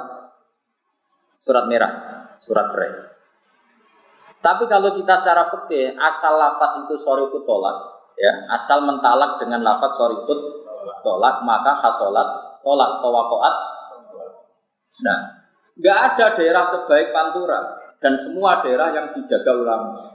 [1.40, 1.92] surat merah,
[2.44, 2.92] surat cerai.
[4.44, 7.78] Tapi kalau kita secara fikih asal lafat itu sorry tolak,
[8.20, 10.20] ya asal mentalak dengan lafat sorry
[11.00, 13.56] tolak maka hasolat tolak tawakoat.
[15.04, 15.20] Nah,
[15.80, 17.60] nggak ada daerah sebaik Pantura
[18.04, 20.13] dan semua daerah yang dijaga ulama.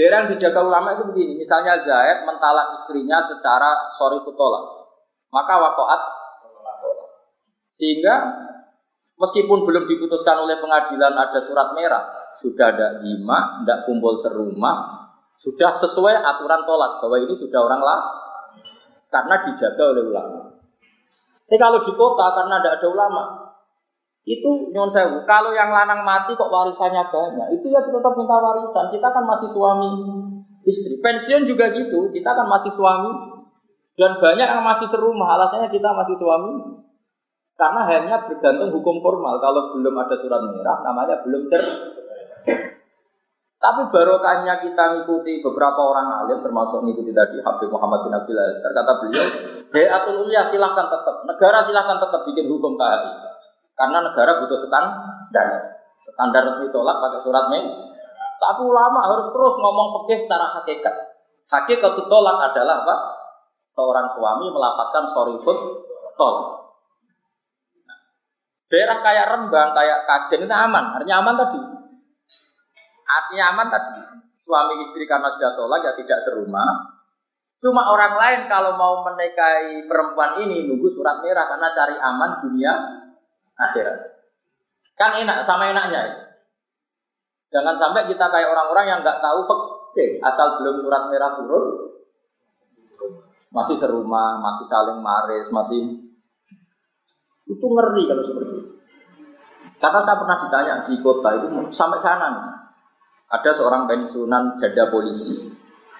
[0.00, 4.88] Daerah yang dijaga ulama itu begini, misalnya Zaid mentalak istrinya secara sorry tolak,
[5.28, 6.00] maka wakoat
[7.76, 8.16] sehingga
[9.20, 15.04] meskipun belum diputuskan oleh pengadilan ada surat merah, sudah ada lima, tidak kumpul serumah,
[15.36, 18.00] sudah sesuai aturan tolak bahwa ini sudah orang lah
[19.12, 20.40] karena dijaga oleh ulama.
[21.44, 23.24] Tapi kalau di kota karena tidak ada ulama,
[24.28, 25.24] itu nyon sewu.
[25.24, 28.92] Kalau yang lanang mati kok warisannya banyak, itu ya tetap minta warisan.
[28.92, 29.90] Kita kan masih suami
[30.68, 31.00] istri.
[31.00, 33.40] Pensiun juga gitu, kita kan masih suami.
[33.96, 36.80] Dan banyak yang masih serumah, alasannya kita masih suami.
[37.56, 39.36] Karena hanya bergantung hukum formal.
[39.36, 41.60] Kalau belum ada surat merah, namanya belum cer.
[43.60, 48.56] Tapi barokahnya kita mengikuti beberapa orang alim, termasuk mengikuti tadi Habib Muhammad bin Abdullah.
[48.64, 49.26] Terkata beliau,
[49.68, 53.29] Hayatul Ulia silahkan tetap, negara silahkan tetap bikin hukum KHI.
[53.80, 55.80] Karena negara butuh standar.
[56.04, 57.64] Standar resmi tolak pakai surat main.
[58.36, 60.92] Tapi ulama harus terus ngomong fikih secara hakikat.
[61.48, 62.96] Hakikat tolak adalah apa?
[63.72, 65.56] Seorang suami melapatkan sorry food
[66.20, 66.60] tolak.
[68.70, 71.60] Daerah kayak Rembang, kayak Kajen itu aman, artinya aman tadi.
[73.02, 73.92] Artinya aman tadi.
[74.44, 77.00] Suami istri karena sudah tolak ya tidak serumah.
[77.60, 82.72] Cuma orang lain kalau mau menikahi perempuan ini nunggu surat merah karena cari aman dunia
[83.68, 83.98] akhirat.
[84.96, 86.00] Kan enak sama enaknya.
[86.00, 86.16] Ya.
[87.50, 89.42] Jangan sampai kita kayak orang-orang yang nggak tahu
[89.90, 91.90] oke asal belum surat merah turun
[93.50, 95.98] masih serumah, masih saling maris, masih
[97.50, 98.70] itu ngeri kalau seperti itu.
[99.82, 102.46] Karena saya pernah ditanya di kota itu sampai sana nih.
[103.30, 105.50] Ada seorang pensiunan janda polisi.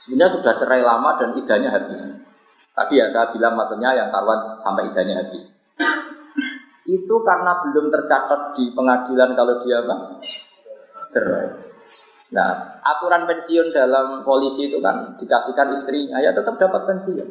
[0.03, 2.03] Sebenarnya sudah cerai lama dan idahnya habis.
[2.71, 5.51] Tadi ya saya bilang maksudnya yang karuan sampai idahnya habis.
[6.91, 9.97] Itu karena belum tercatat di pengadilan kalau dia apa?
[11.15, 11.47] Cerai.
[12.31, 12.51] Nah,
[12.83, 17.29] aturan pensiun dalam polisi itu kan dikasihkan istrinya ya tetap dapat pensiun.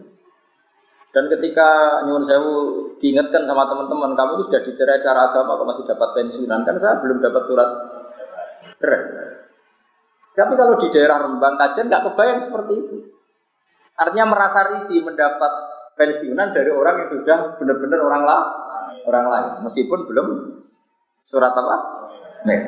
[1.10, 2.56] Dan ketika nyuwun sewu
[3.02, 6.62] diingatkan sama teman-teman, kamu itu sudah dicerai secara agama, kok masih dapat pensiunan?
[6.62, 7.70] Kan saya belum dapat surat
[8.78, 9.04] cerai.
[10.38, 12.98] Tapi kalau di daerah Rembang Kajen nggak kebayang seperti itu.
[14.00, 15.52] Artinya merasa risih mendapat
[16.00, 18.42] pensiunan dari orang yang sudah benar-benar orang lah,
[19.08, 20.28] orang lain, meskipun belum
[21.26, 21.76] surat apa?
[22.46, 22.62] Nih.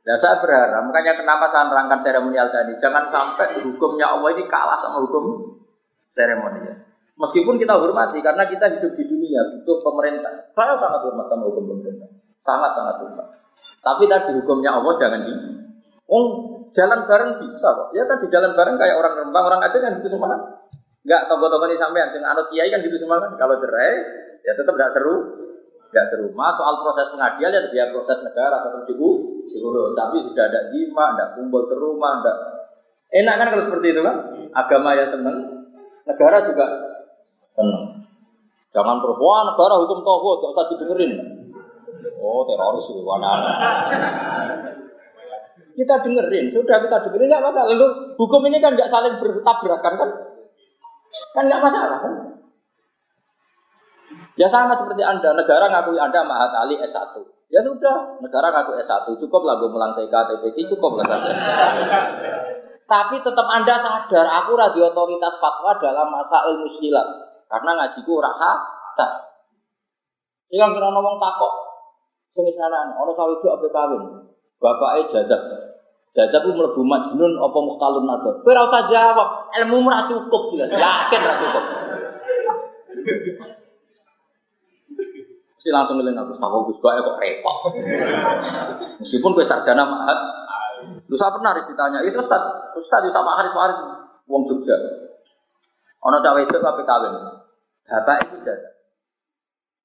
[0.00, 4.80] Nah, saya berharap, makanya kenapa saya nerangkan seremonial tadi, jangan sampai hukumnya Allah ini kalah
[4.80, 5.54] sama hukum
[6.08, 6.88] seremonial.
[7.20, 10.32] Meskipun kita hormati karena kita hidup di dunia, butuh pemerintah.
[10.56, 12.08] Saya sangat hormat sama hukum pemerintah.
[12.40, 13.28] Sangat sangat hormat.
[13.84, 15.32] Tapi tadi hukumnya Allah jangan di
[16.10, 16.26] Oh,
[16.74, 17.94] jalan bareng bisa kok.
[17.94, 20.34] Ya tadi jalan bareng kayak orang Rembang, orang Aceh kan gitu semua.
[21.00, 23.32] Enggak tonggo-tonggo ini sampean sing anut kiai kan gitu semua kan.
[23.40, 23.92] Kalau cerai
[24.44, 25.16] ya tetap tidak seru.
[25.90, 26.26] Tidak seru.
[26.36, 29.92] Mas soal proses pengadilan ya biar proses negara tetap diurus.
[29.96, 32.36] Tapi sudah ada jima, tidak kumpul ke rumah, tidak
[33.10, 34.16] Enak kan kalau seperti itu kan?
[34.54, 35.66] Agama ya seneng,
[36.06, 36.66] negara juga
[37.50, 38.06] seneng.
[38.70, 41.12] Jangan wah negara hukum tauhid, gak usah didengerin.
[42.22, 43.30] Oh teroris itu, mana?
[45.74, 47.66] Kita dengerin, sudah kita dengerin nggak masalah.
[47.74, 50.10] Lalu hukum ini kan nggak saling bertabrakan kan?
[51.34, 52.14] Kan nggak masalah kan?
[54.34, 57.18] Ya sama seperti Anda, negara ngakui Anda Mahat Ali S1.
[57.50, 61.06] Ya sudah, negara ngaku S1, cukup lah gue melang TK, TPK, cukup lah.
[62.90, 67.06] Tapi tetap Anda sadar, aku radio otoritas fatwa dalam masa ilmu silat.
[67.46, 68.30] Karena ngajiku ora
[68.98, 69.10] tak.
[70.50, 71.54] Sing kira ngomong takok.
[72.34, 74.02] Sing sana ana cawe itu ape kawin.
[74.58, 75.69] Bapake jadat.
[76.10, 78.42] Jadat ku mlebu majnun apa muhtalun nador.
[78.42, 79.28] Kowe ora usah jawab,
[79.62, 80.70] ilmu ora cukup jelas.
[80.74, 81.64] Yakin ora cukup.
[85.60, 87.56] Si langsung ngeling aku, sama Gus kok repot.
[88.96, 90.18] Meskipun gue sarjana mahat,
[91.10, 92.42] Lu saya pernah harus ditanya, itu iya, Ustaz,
[92.78, 93.78] Ustaz itu sama Haris Haris,
[94.30, 94.78] uang Jogja.
[96.06, 97.12] Ono cawe itu tapi kawin.
[97.84, 98.70] Bapak itu jaga.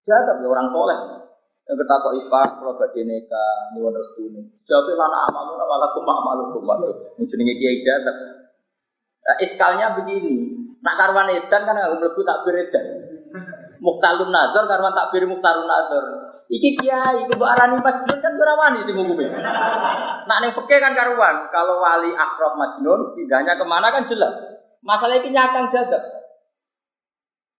[0.05, 1.24] Jaga ya orang soleh.
[1.66, 4.41] Yang kita kok ipa, kalau gak dineka, nyuwun restu ini.
[4.70, 6.61] Jawabnya lana amalu, awalakum amalukum.
[7.26, 8.13] Jenenge kiai jaga.
[9.26, 10.53] Nah, iskalnya begini,
[10.86, 12.86] nak karwan edan kan nggak melebu tak beredan.
[13.82, 16.05] Muhtalun nazar karwan tak beri muhtalun nazar.
[16.45, 19.26] Iki kiai, mbok arani majnun kan ora wani sing hukume.
[20.30, 24.38] Nak ning fikih kan karuan, kalau wali akrab majnun pindahnya ke mana kan jelas.
[24.86, 26.24] Masalah ini nyakang jagat.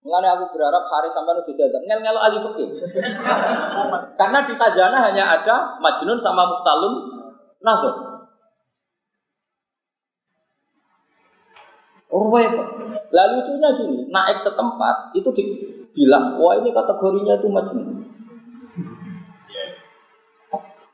[0.06, 1.82] Mulanya aku berharap hari sampai udah jagat.
[1.82, 2.68] Ngel ngel fikih.
[4.14, 6.94] Karena di khazanah hanya ada majnun sama mustalun
[7.58, 7.94] nazar.
[12.06, 12.30] Oh,
[13.10, 18.06] Lalu itunya gini, naik setempat itu dibilang, wah ini kategorinya itu majnun.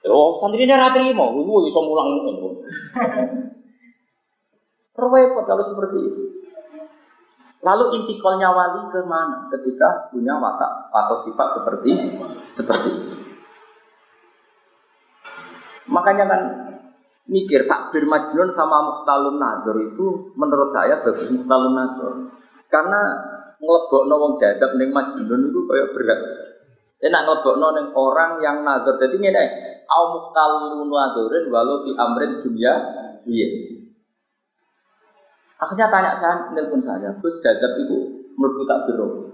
[0.09, 2.49] Oh, santri ini ratri mau, ibu bisa mulang ini.
[4.97, 6.32] Repot kalau seperti itu.
[7.63, 11.91] Lalu intikolnya wali ke mana ketika punya watak atau sifat seperti
[12.51, 12.91] seperti.
[15.87, 16.43] Makanya kan
[17.31, 22.13] mikir takbir majnun sama muhtalun nazar itu menurut saya bagus muhtalun nazar.
[22.67, 23.01] Karena
[23.63, 26.21] ngelebok nawang jadab ning majnun itu kayak berat.
[26.99, 28.99] Dia nak ngelebok ning orang yang nazar.
[28.99, 29.31] Jadi ini
[29.87, 32.75] au muhtalun nadorin walau fi amrin dunia
[33.23, 33.49] iya
[35.63, 39.33] akhirnya tanya saya nelpon saya terus jadab itu menurut tak biru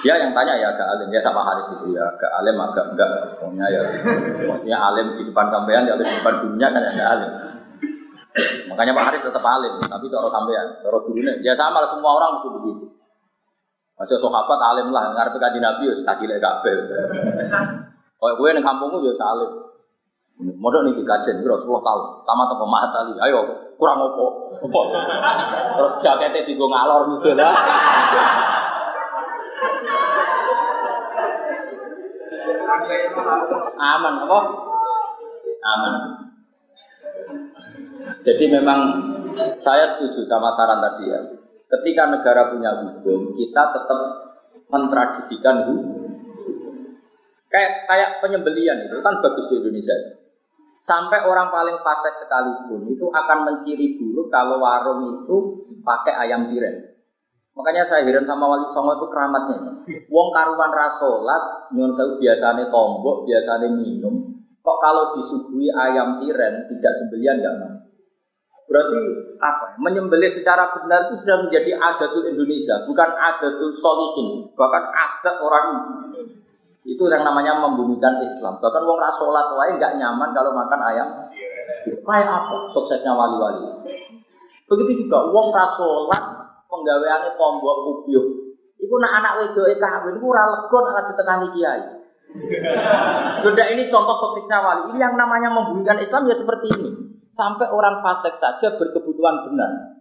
[0.00, 1.08] dia yang tanya ya agak alim.
[1.12, 3.10] Ya sama Haris itu ya agak alim agak enggak.
[3.36, 3.80] Pokoknya ya
[4.48, 7.30] maksudnya alim di depan sampean di depan dunia kan agak alim.
[8.70, 11.32] Makanya Pak Haris tetap alim tapi cara sampean cara gurunya.
[11.44, 12.86] Ya sama lah semua orang mesti begitu.
[14.00, 16.78] Masih sahabat alim lah ngarep kaji nabi ya kaji lek kabel
[18.20, 19.50] Kayak gue nih kampungmu ya salim.
[20.40, 22.04] Modal nih dikajen, 10 tahun.
[22.24, 23.44] Tamat apa mahat tali, ayo
[23.80, 24.26] kurang opo.
[24.60, 24.80] Opo.
[25.80, 27.56] Terus jaketnya digo ngalor gitu lah.
[33.80, 34.38] Aman apa?
[35.64, 35.94] Aman.
[38.20, 38.80] Jadi memang
[39.56, 41.20] saya setuju sama saran tadi ya.
[41.70, 44.00] Ketika negara punya hukum, kita tetap
[44.68, 46.12] mentradisikan hukum.
[47.50, 50.19] Kayak kayak penyembelian itu kan bagus di Indonesia.
[50.80, 55.36] Sampai orang paling fasik sekalipun itu akan menciri buruk kalau warung itu
[55.84, 56.90] pakai ayam tiren.
[57.52, 59.84] Makanya saya heran sama Wali Songo itu keramatnya.
[60.08, 64.40] Wong karuan rasolat, nyon saya biasanya tombok, biasanya minum.
[64.64, 67.76] Kok kalau disuguhi ayam tiren tidak sembelian nggak mau?
[68.70, 68.96] Berarti
[69.42, 69.66] apa?
[69.82, 75.66] Menyembelih secara benar itu sudah menjadi adatul Indonesia, bukan adatul solihin, bahkan adat orang
[76.80, 78.56] itu yang namanya membumikan Islam.
[78.56, 81.08] Bahkan wong rasolat lain nggak nyaman kalau makan ayam.
[81.84, 83.68] Kayak apa suksesnya wali-wali?
[84.64, 86.24] Begitu juga wong rasolat
[86.72, 88.26] penggaweannya tombok kubyuh.
[88.80, 91.82] Iku nak anak wedoke kawin iku ora lega nek ditekani kiai.
[93.44, 94.82] Sudah ini contoh suksesnya wali.
[94.96, 96.90] Ini yang namanya membumikan Islam ya seperti ini.
[97.28, 100.00] Sampai orang fasik saja berkebutuhan benar.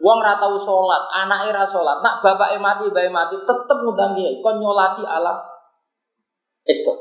[0.00, 4.40] Wong ora tau salat, anake ra salat, nak bapake mati, bae mati, tetep ngundang kiai
[4.40, 5.49] kon nyolati ala
[6.70, 6.98] Islam.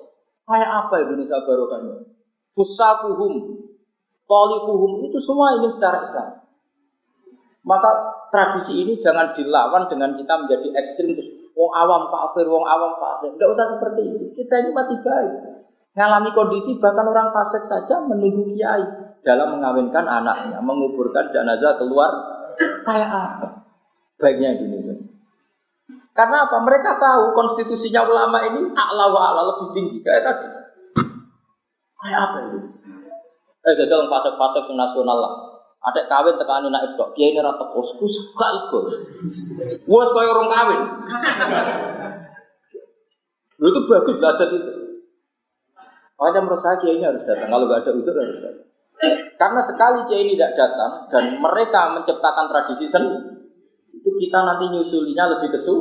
[0.49, 1.95] Kayak apa Indonesia barokahnya?
[2.57, 3.33] Fusakuhum,
[4.25, 6.29] tolikuhum itu semua ini secara Islam.
[7.61, 7.89] Maka
[8.33, 13.35] tradisi ini jangan dilawan dengan kita menjadi ekstrim terus wong awam kafir, wong awam fasik.
[13.35, 14.25] Tidak usah seperti itu.
[14.41, 15.33] Kita ini masih baik.
[15.93, 18.85] Ngalami kondisi bahkan orang fasik saja menunggu kiai
[19.21, 22.09] dalam mengawinkan anaknya, menguburkan jenazah keluar
[22.87, 23.47] kayak apa?
[24.19, 25.08] Baiknya Indonesia.
[26.19, 26.59] Karena apa?
[26.59, 30.47] Mereka tahu konstitusinya ulama ini a'la wa a'la lebih tinggi kayak tadi.
[31.95, 32.59] Kayak apa itu?
[33.63, 35.33] Eh, jajal fase-fase nasional lah.
[35.79, 38.79] Ada kawin tekan anak itu, dia ini rata posku suka itu.
[39.87, 40.81] Gue suka orang kawin.
[43.63, 44.71] Lu itu bagus belajar itu.
[46.19, 47.47] Makanya menurut saya kiai ini harus datang.
[47.47, 48.67] Kalau nggak ada udur harus datang.
[49.39, 53.39] Karena sekali kiai ini tidak datang dan mereka menciptakan tradisi sendiri,
[53.99, 55.75] itu kita nanti nyusulinya lebih kesu.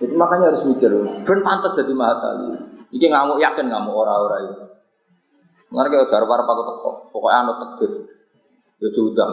[0.00, 0.92] Jadi makanya harus mikir,
[1.24, 2.56] ben pantas jadi mahatali.
[2.92, 4.64] Iki ngamuk yakin ngamuk ora-ora itu.
[5.70, 7.92] Mereka kalau jar para pakai teko, pokoknya anu tekdir.
[8.80, 9.32] Ya diundang.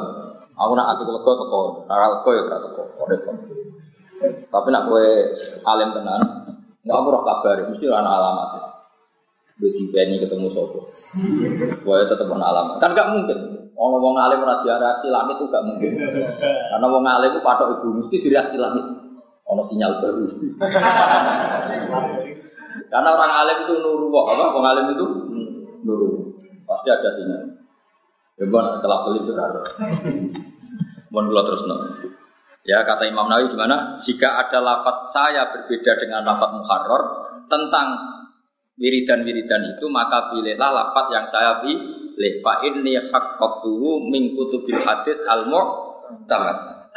[0.59, 2.83] Aku nak ati lega teko, ora lega ya ora teko.
[4.51, 5.07] Tapi nak kowe
[5.71, 6.21] alim tenan,
[6.83, 8.49] enggak ora kabar, mesti ana alamat.
[9.57, 10.85] Gue dibeni ketemu sopo.
[11.81, 12.75] Gue tetap ana alamat.
[12.77, 13.56] Kan gak mungkin.
[13.77, 15.91] Orang wong alim ora direaksi langit itu gak mungkin.
[16.73, 18.81] Karena wong alim itu patok ibu mesti direaksi langit.
[19.45, 20.25] Ono sinyal baru.
[22.91, 24.45] Karena orang alim itu nuru kok, apa?
[24.49, 25.05] Wong alim itu
[25.85, 26.09] nuru.
[26.65, 27.53] Pasti ada sinyal.
[28.37, 29.61] Ya bon, kelap kelip berarti.
[31.13, 31.75] Mohon kula terus no.
[32.67, 33.95] Ya kata Imam Nawawi gimana?
[33.97, 37.03] Jika ada lafat saya berbeda dengan lafat muharrar
[37.47, 37.95] tentang
[38.77, 41.96] wiridan-wiridan itu maka pilihlah lafat yang saya pilih.
[42.41, 46.89] Fa inni haqqatuhu min kutubil hadis al mu'tamad.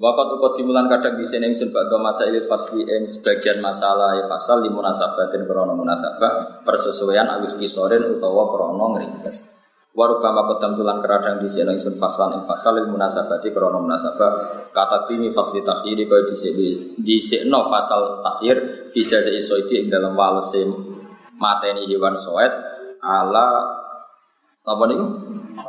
[0.00, 4.24] Wakat ukot dimulan kadang di sini ingsun bakdo masa ilit fasli ing sebagian masalah ya
[4.32, 9.44] fasal di munasabatin krono munasabah persesuaian alif kisorin utawa krono ngringkes.
[9.92, 15.04] Waruba makot tamtulan kadang di sini ingsun faslan ing fasal il munasabati krono munasabah kata
[15.04, 20.16] timi fasli takhiri kau di sini di sini fasal takhir fi jazai soiti ing dalam
[20.16, 20.64] walese
[21.36, 22.56] mateni hewan soet
[23.04, 23.68] ala
[24.64, 24.98] apa nih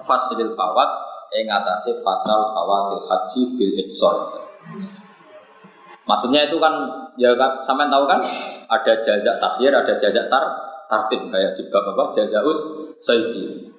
[0.03, 0.89] fasilil fawat
[1.31, 4.15] ing atase pasal fawatil haji bil iksor.
[6.03, 6.73] Maksudnya itu kan
[7.15, 8.19] ya kan sampean tahu kan
[8.67, 10.43] ada jazak takhir, ada jazak tar
[10.91, 12.59] tartib kayak di bab apa jazaus
[12.99, 13.71] sayyidi.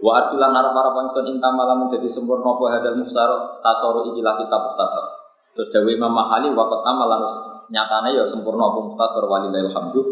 [0.00, 3.30] Wa atulan arab arab ingsun inta malam jadi sempurna apa hadal musar
[3.62, 5.04] tasaru ikilah kitab mustasar.
[5.54, 7.34] Terus Dewi Imam Mahali wa qatama lanus
[7.70, 10.02] nyatane ya sempurna apa mustasar walillahil hamdu.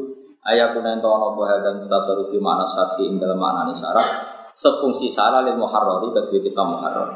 [0.45, 4.09] Ayakuna ento ana hadal mustasar fi makna syarhi ing dalam makna syarah
[4.53, 7.09] sefungsi salah lil muharrari kedua kita muharrar.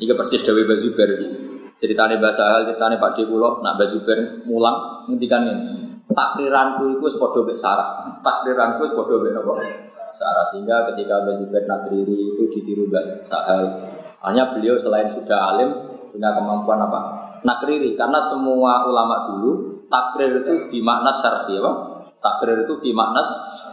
[0.00, 1.10] Ini persis Dewi Bazuber.
[1.78, 5.64] Ceritanya bahasa hal ceritanya Pak Dekulo nak Bazuber mulang ngendikan ini.
[6.12, 8.20] Takriranku itu sepodo bek sarah.
[8.22, 9.58] Takriranku sepodo bek nopo
[10.14, 10.44] sarah.
[10.50, 13.64] Sehingga ketika Bazuber nakriri itu ditiru Mbak Sahal.
[14.22, 15.70] Hanya beliau selain sudah alim
[16.14, 17.00] punya kemampuan apa?
[17.42, 21.72] Nakriri karena semua ulama dulu takrir itu dimakna syarfi apa?
[22.22, 23.26] Takrir itu fi maknas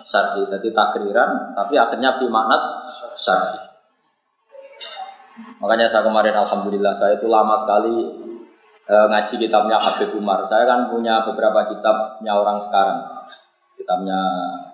[0.09, 2.63] syarfi jadi takriran tapi akhirnya fi maknas
[3.21, 3.69] syar'i.
[5.61, 7.95] Makanya saya kemarin alhamdulillah saya itu lama sekali
[8.89, 10.43] e, ngaji kitabnya Habib Umar.
[10.49, 12.99] Saya kan punya beberapa kitabnya orang sekarang.
[13.79, 14.19] Kitabnya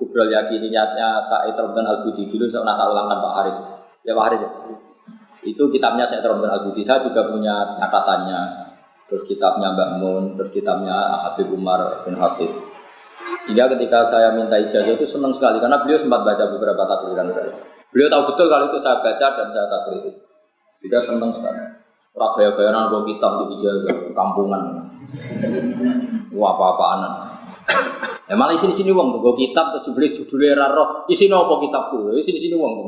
[0.02, 3.58] Kubrol niatnya Said Robdan Al Budi dulu saya pernah ulangkan Pak Haris.
[4.02, 4.52] Ya Pak Haris ya.
[5.46, 6.82] Itu kitabnya Said Robdan Al Budi.
[6.82, 8.66] Saya juga punya catatannya.
[9.06, 12.50] Terus kitabnya Mbak Mun, terus kitabnya Habib Umar bin Habib.
[13.46, 17.54] Sehingga ketika saya minta ijazah itu senang sekali karena beliau sempat baca beberapa takliran saya.
[17.94, 20.16] Beliau tahu betul kalau itu saya baca dan saya tak kritik.
[20.82, 21.62] Sehingga senang sekali.
[22.16, 24.62] Gaya nang bawa kitab di ijazah kampungan.
[26.32, 27.00] Wah apa-apaan.
[28.26, 32.10] Ya malah sini sini uang tuh, gue kitab tuh beli judulnya raro, isi nopo kitabku,
[32.18, 32.86] isi sini sini uang tuh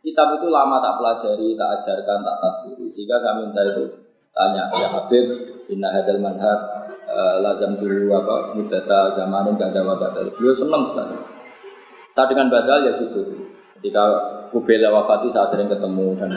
[0.00, 2.88] Kitab itu lama tak pelajari, tak ajarkan, tak tadbiri.
[2.96, 3.84] Sehingga saya minta itu
[4.32, 5.26] tanya, ya Habib,
[5.68, 6.77] inna hadal manhad,
[7.08, 10.20] uh, lazam dulu apa, mudata zamanin gak ada wadata.
[10.36, 11.16] Beliau senang sekali.
[12.12, 13.20] Saya dengan Basal ya gitu.
[13.78, 14.02] Ketika
[14.50, 16.34] Kubela wafati saya sering ketemu dan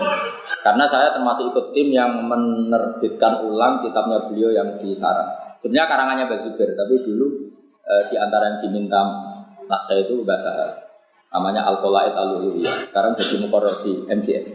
[0.61, 5.57] karena saya termasuk ikut tim yang menerbitkan ulang kitabnya beliau yang di Sarang.
[5.57, 7.49] Sebenarnya karangannya Basubir, tapi dulu
[7.81, 9.01] e, di antara yang diminta
[9.65, 10.53] nasa itu bahasa
[11.33, 12.29] namanya Al-Qolaid al
[12.85, 14.47] Sekarang jadi mukoror di MTS.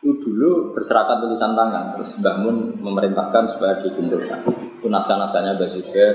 [0.00, 4.69] Itu dulu berserakan tulisan tangan, terus Mbah Mun memerintahkan supaya dikumpulkan.
[4.80, 6.12] Itu naskah-naskahnya Basubir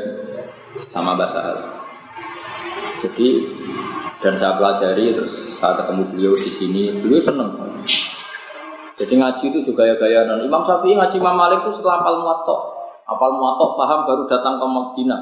[0.89, 1.53] sama bahasa
[3.05, 3.45] Jadi
[4.25, 7.53] dan saya pelajari terus saya ketemu beliau di sini beliau seneng
[8.97, 12.25] jadi ngaji itu juga ya gaya dan Imam Syafi'i ngaji Imam Malik itu setelah apal
[12.25, 12.59] muatok
[13.05, 15.21] apal muatok paham baru datang ke Madinah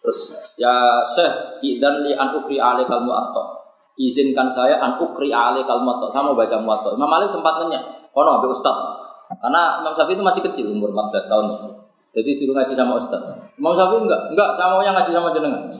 [0.00, 3.04] terus ya Syekh idan li an ukri alaikal
[3.98, 6.06] izinkan saya an ukri kalmoto.
[6.14, 6.94] Saya mau baca muwatta.
[6.94, 7.82] Imam Malik sempat nanya,
[8.14, 8.72] kono ambil ustad.
[9.42, 11.46] Karena Imam Syafi'i itu masih kecil, umur 14 tahun.
[12.18, 13.22] Jadi dulu ngaji sama ustad.
[13.54, 15.70] Imam Syafi'i enggak, enggak, saya mau yang ngaji sama jenengan.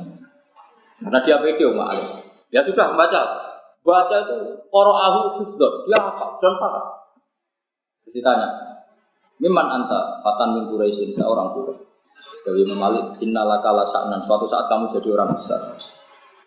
[1.03, 2.07] Karena dia pede Umar Ali.
[2.55, 3.21] Ya sudah baca.
[3.83, 4.37] Baca itu
[4.71, 5.73] ahu hufdon.
[5.91, 6.39] Dia apa?
[6.39, 6.85] Dan fakar.
[8.07, 8.49] Terus ditanya,
[9.39, 11.87] Miman anta fatan min Quraisyin seorang Quraisy.
[12.43, 15.75] Dari Imam Malik, innalaka sa'nan suatu saat kamu jadi orang besar.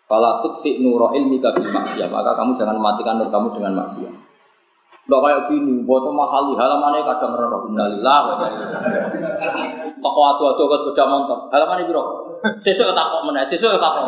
[0.08, 4.14] Fala tutfi nuro ilmi bil maksiat, maka kamu jangan matikan nur kamu dengan maksiat.
[5.02, 8.46] Enggak kayak gini, buat mahali halamannya kadang roh innalillah wa
[10.02, 12.02] Toko atu-atu ke sepeda motor, halamannya biro.
[12.62, 14.06] Sesuk tak kok meneh, sesuk tak kok.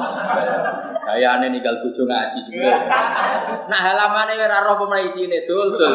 [1.07, 2.75] Kayane ninggal bojo ngaji juga.
[3.71, 5.95] Nah halamane ora roh pemene isine dul-dul.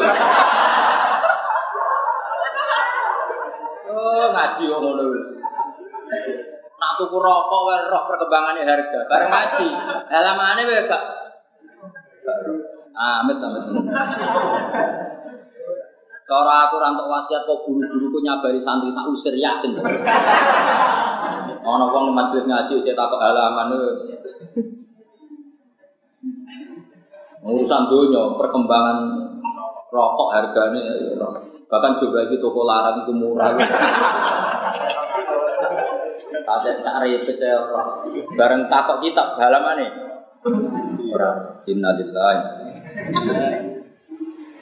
[3.92, 5.04] Oh, ngaji kok ngono.
[6.80, 9.00] Nak tuku rokok wae roh perkembangannya harga.
[9.12, 9.68] Bareng ngaji,
[10.12, 11.04] halamane wae gak
[13.00, 13.64] Amit amit.
[16.30, 19.82] Cara aku rantuk wasiat kok guru-guruku nyabari santri tak usir yakin.
[21.66, 23.74] Ono wong majelis ngaji cetak kok halaman
[27.44, 28.98] urusan dunia perkembangan
[29.90, 30.84] rokok harganya
[31.70, 33.54] bahkan juga itu toko larang itu murah
[36.50, 37.62] ada sari pesel
[38.34, 39.90] bareng takok kitab halaman nih
[41.68, 42.36] Innalillah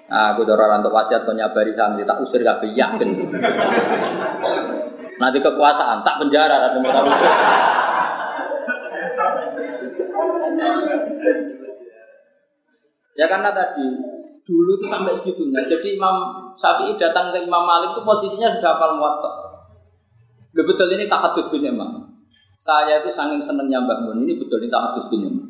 [0.08, 3.10] Aku dorong untuk wasiat kau nyabari santri tak usir gak yakin.
[5.20, 7.04] Nanti kekuasaan tak penjara dan mau
[13.18, 13.84] Ya karena tadi
[14.48, 15.60] dulu itu sampai segitunya.
[15.68, 16.16] Jadi Imam
[16.56, 19.32] Syafi'i datang ke Imam Malik itu posisinya sudah hafal muwatta.
[20.56, 22.08] Betul ini tahadus bin Imam.
[22.62, 25.47] Saya itu saking senengnya Mbak Mun ini betul ini tahadus bin Imam.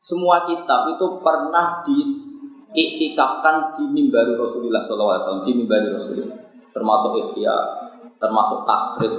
[0.00, 6.40] Semua kitab itu pernah diiktikafkan di mimbar Rasulullah SAW, di mimbar Rasulullah.
[6.72, 7.56] Termasuk ikhya,
[8.16, 9.12] termasuk takrib.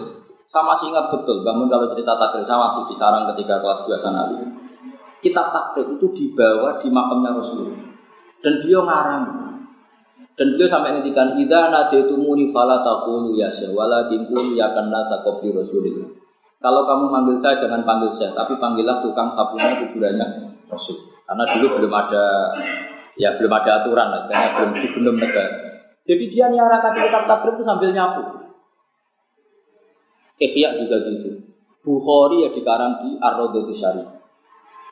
[0.49, 3.95] Saya masih ingat betul, bangun kalau cerita takrib, saya masih di sarang ketika kelas 2
[3.95, 4.41] sanawi
[5.21, 7.81] kitab takbir itu dibawa di makamnya Rasulullah.
[8.41, 9.25] Dan beliau ngarang.
[10.33, 15.21] Dan beliau sampai ngendikan idza nadaitumuni fala taqulu ya syekh walakin qul ya kan nasa
[15.21, 16.09] qabli Rasulillah.
[16.61, 20.97] Kalau kamu manggil saya jangan panggil saya tapi panggillah tukang sapunya kuburannya Rasul
[21.27, 22.25] karena dulu belum ada
[23.19, 25.53] ya belum ada aturan lah karena belum belum negara
[26.07, 28.23] jadi dia nyarakan kitab takbir itu sambil nyapu
[30.41, 31.37] Ikhya juga gitu
[31.85, 34.09] Bukhari ya dikarang di Ar-Raudhatus Syarif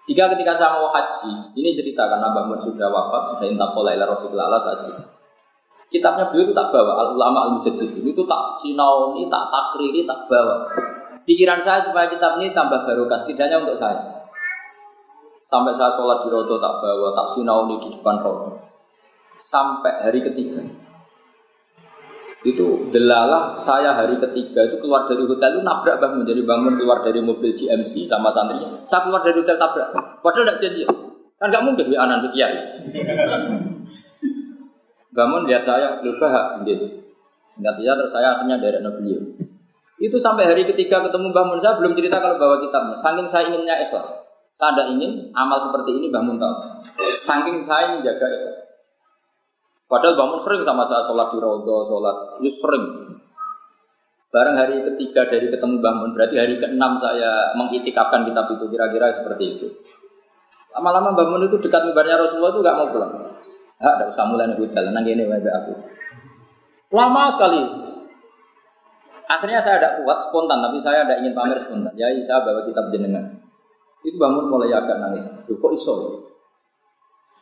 [0.08, 4.08] jika ketika saya mau haji, ini cerita karena Mbak Mun sudah wafat, sudah intakola ila
[4.08, 5.04] Rasulullah saat itu.
[5.90, 10.30] Kitabnya beliau itu tak bawa, al ulama al mujaddid itu tak sinauni, tak takriri, tak
[10.30, 10.70] bawa.
[11.26, 14.02] Pikiran saya supaya kitab ini tambah barokah, setidaknya untuk saya.
[15.50, 18.62] Sampai saya sholat di rodo tak bawa, tak sinauni di depan rodo.
[19.42, 20.62] Sampai hari ketiga.
[22.46, 27.02] Itu delalah saya hari ketiga itu keluar dari hotel itu nabrak bangun jadi bangun keluar
[27.04, 28.62] dari mobil GMC sama santri.
[28.86, 29.90] Saya keluar dari hotel tabrak
[30.22, 30.82] padahal tidak janji
[31.36, 32.56] kan nggak mungkin di anak kiai.
[35.12, 36.86] Bangun lihat saya lupa gitu
[37.60, 39.20] ingat ya terus saya akhirnya dari beliau.
[40.00, 42.96] Itu sampai hari ketiga ketemu bangun saya belum cerita kalau bawa kitabnya.
[43.04, 44.29] Saking saya inginnya ikhlas
[44.60, 46.56] saya ada ingin amal seperti ini bangun tahu
[47.24, 48.70] saking saya ingin jaga ikhlas
[49.90, 52.86] Padahal bangun sering sama saya sholat di rodo, sholat itu sering.
[54.30, 59.58] Bareng hari ketiga dari ketemu bangun, berarti hari keenam saya mengitikafkan kitab itu kira-kira seperti
[59.58, 59.68] itu.
[60.78, 63.14] Lama-lama bangun itu dekat mimbarnya Rasulullah itu gak mau pulang.
[63.82, 65.74] Ah, ada usah mulai nih jalan nang ini aku.
[66.94, 67.64] Lama sekali.
[69.26, 71.98] Akhirnya saya ada kuat spontan, tapi saya ada ingin pamer spontan.
[71.98, 73.26] Ya, saya bawa kitab jenengan.
[74.04, 75.28] Itu bangun mulai agak nangis.
[75.48, 76.24] Kok iso?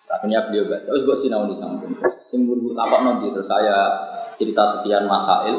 [0.07, 1.91] Akhirnya beliau baca, terus buat sinau di samping.
[2.31, 3.91] Simbol tapak nanti terus saya
[4.39, 5.57] cerita sekian masail.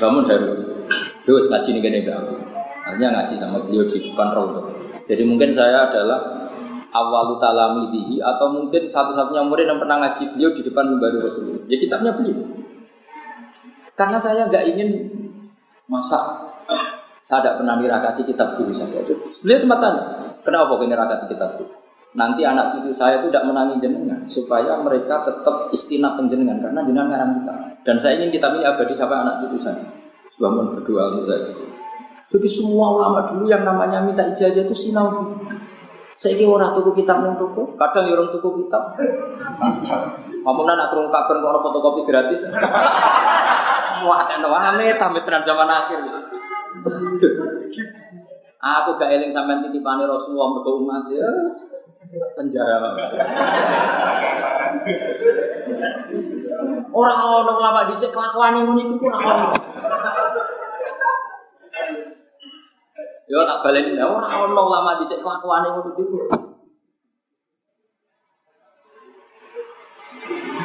[0.00, 0.48] Bangun dari
[1.26, 2.34] terus ngaji nih gini aku.
[2.88, 4.60] Akhirnya ngaji sama beliau di depan rodo.
[5.04, 6.48] Jadi mungkin saya adalah
[6.94, 11.62] awal talami dihi atau mungkin satu-satunya murid yang pernah ngaji beliau di depan baru Rasulullah.
[11.68, 12.40] Ya kitabnya beliau.
[13.98, 14.88] Karena saya nggak ingin
[15.90, 16.48] masa
[17.20, 19.04] saya tidak pernah mirakati kitab guru saya.
[19.44, 20.02] Beliau sempat tanya,
[20.44, 21.80] kenapa kau mirakati kitab guru?
[22.10, 27.08] nanti anak cucu saya itu tidak menangi jenengan supaya mereka tetap istinat jenengan karena jenengan
[27.10, 27.54] ngarang kita.
[27.86, 29.84] Dan saya ingin kita ini abadi sampai anak cucu saya.
[30.40, 31.46] Bangun berdua untuk saya.
[32.30, 35.34] Jadi semua ulama dulu yang namanya minta ijazah itu sinau
[36.20, 37.74] saya kira orang tuku kitab nang tuku.
[37.80, 38.92] Kadang ya orang tuku kitab.
[40.44, 42.44] Ngomong anak kurung kabar kalau fotokopi gratis?
[44.00, 46.00] Muat kan wahane tamat zaman akhir
[48.60, 51.30] aku gak eling sampai titipane Rasulullah mergo umat ya
[52.34, 52.90] penjara.
[56.90, 59.48] Orang ono lama dhisik kelakuan ngono iku ora ono.
[63.30, 66.18] Yo tak baleni ora ono lama dhisik kelakuan ngono iku.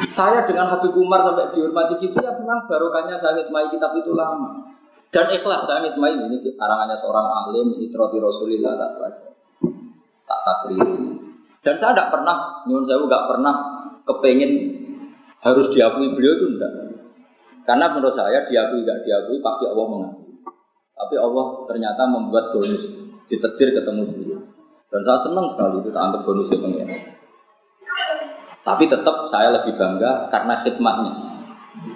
[0.06, 4.75] Saya dengan Habib Umar sampai dihormati gitu ya memang barokahnya saya ngitmai kitab itu lama.
[5.14, 9.26] Dan ikhlas saya ngitmai ini karangannya seorang alim, itroti Rasulillah tak baca.
[10.26, 10.96] Tak takriri.
[11.62, 13.54] Dan saya tidak pernah, nyuwun saya nggak pernah
[14.06, 14.52] kepengen
[15.42, 16.72] harus diakui beliau itu enggak.
[17.66, 20.26] Karena menurut saya diakui nggak diakui pasti Allah mengakui.
[20.96, 22.82] Tapi Allah ternyata membuat bonus
[23.26, 24.40] ditetir ketemu beliau.
[24.90, 26.88] Dan saya senang sekali itu tak anggap bonusnya pengen.
[28.66, 31.14] Tapi tetap saya lebih bangga karena khidmatnya.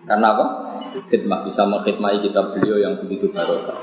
[0.06, 0.46] Karena apa?
[0.90, 3.78] Khidmat bisa mengkhidmati kitab beliau yang begitu barokah.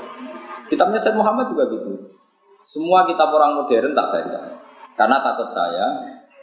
[0.68, 1.96] Kitabnya Said Muhammad juga gitu.
[2.68, 4.40] Semua kitab orang modern tak baca.
[4.92, 5.86] Karena takut saya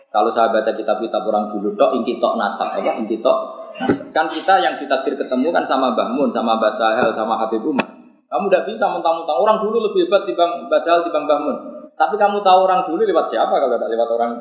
[0.09, 3.37] kalau saya baca kitab-kitab orang dulu tok inti tok nasab apa inti tok
[3.77, 4.09] nasab.
[4.15, 7.85] Kan kita yang ditakdir ketemu kan sama Mbah Mun, sama Mbah Sahel, sama Habib Umar.
[8.25, 11.57] Kamu tidak bisa mentang-mentang orang dulu lebih hebat dibanding Mbah Sahel dibanding Mbah Mun.
[11.95, 14.31] Tapi kamu tahu orang dulu lewat siapa kalau tidak lewat orang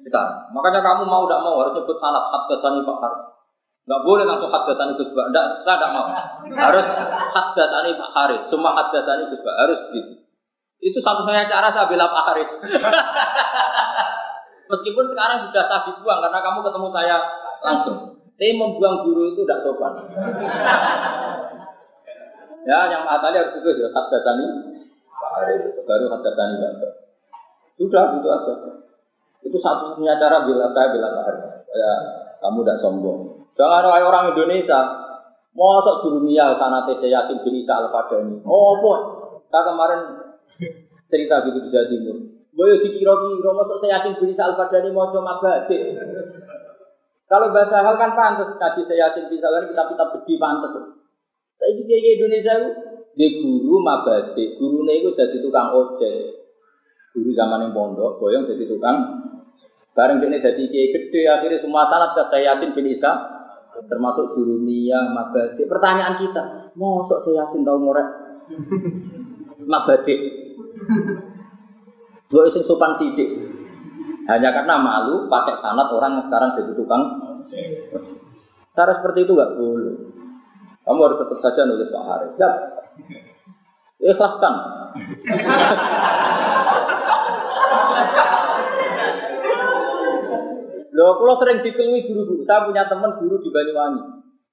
[0.00, 0.38] sekarang.
[0.56, 3.35] Makanya kamu mau tidak mau harus nyebut sanad hadasani Pak Haris.
[3.86, 5.26] Enggak boleh langsung hadasani Gus Pak.
[5.30, 6.10] Enggak, saya tidak mau.
[6.58, 6.86] Harus
[7.30, 8.42] hadasani Pak Haris.
[8.50, 10.26] Semua hadasani Gus Pak harus begitu.
[10.82, 12.50] Itu satu-satunya cara saya bela Pak Haris.
[14.74, 17.16] Meskipun sekarang sudah saya dibuang karena kamu ketemu saya
[17.62, 18.18] langsung.
[18.36, 19.94] Tapi membuang guru itu tidak sopan.
[22.68, 24.46] ya, yang matanya harus itu ya hadasani
[25.14, 25.78] Pak Haris.
[25.86, 26.90] Baru hadasani Pak
[27.78, 28.54] Sudah gitu aja.
[29.46, 31.46] Itu satu-satunya cara bila saya bilang harus.
[31.70, 31.92] Ya,
[32.42, 33.35] kamu tidak sombong.
[33.56, 34.80] Jangan kayak orang Indonesia.
[35.56, 38.44] Mosok jurumiyah sanate saya Yasin bin Isa Al-Fadani.
[38.44, 39.00] Oh, boy.
[39.48, 40.00] Saya kemarin
[41.10, 42.16] cerita gitu di Jawa Timur.
[42.52, 45.96] Boyo dikira-kira mosok saya Yasin bin Isa Al-Fadani mau cuma badik.
[47.26, 50.76] Kalau bahasa hal kan pantas kaji saya Yasin bin Isa kita-kita bedi pantas.
[51.56, 52.70] Saya kayak Indonesia itu
[53.16, 56.36] dia guru mabade, guru itu jadi tukang ojek.
[57.16, 59.24] Guru zaman yang pondok, boyong jadi tukang
[59.96, 63.16] Bareng ini jadi kiai gede, akhirnya semua sanat ke saya Yasin bin Isa,
[63.84, 65.68] termasuk jurumiyah, mabadi.
[65.68, 68.08] Pertanyaan kita, mosok saya Yasin tahu ngorek
[69.68, 70.14] mabadi?
[72.26, 73.28] Dua isim sopan sidik.
[74.26, 77.02] Hanya karena malu pakai sanat orang yang sekarang jadi tukang.
[78.74, 79.94] Cara seperti itu gak boleh.
[80.82, 82.32] Kamu harus tetap saja nulis Pak Haris.
[82.34, 82.54] Siap.
[84.02, 84.54] Ikhlaskan.
[90.96, 94.00] Loh, kalau sering dikelui guru-guru, saya punya teman guru di Banyuwangi.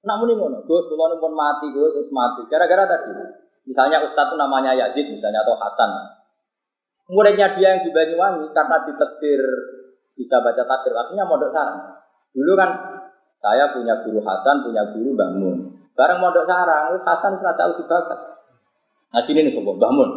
[0.04, 2.44] Namun ini ngono, Gus, kalau pun mati, Gus, terus mati.
[2.52, 3.16] Gara-gara tadi,
[3.64, 5.88] misalnya Ustadz itu namanya Yazid, misalnya atau Hasan.
[7.08, 9.40] Muridnya dia yang di Banyuwangi karena ditetir
[10.12, 11.80] bisa baca takdir, artinya mondok sarang.
[12.36, 12.70] Dulu kan
[13.40, 15.56] saya punya guru Hasan, punya guru Bangun.
[15.96, 18.20] Bareng mondok sarang, terus Hasan sudah tahu dibakas.
[19.16, 20.10] Ngaji ini sobat Bangun.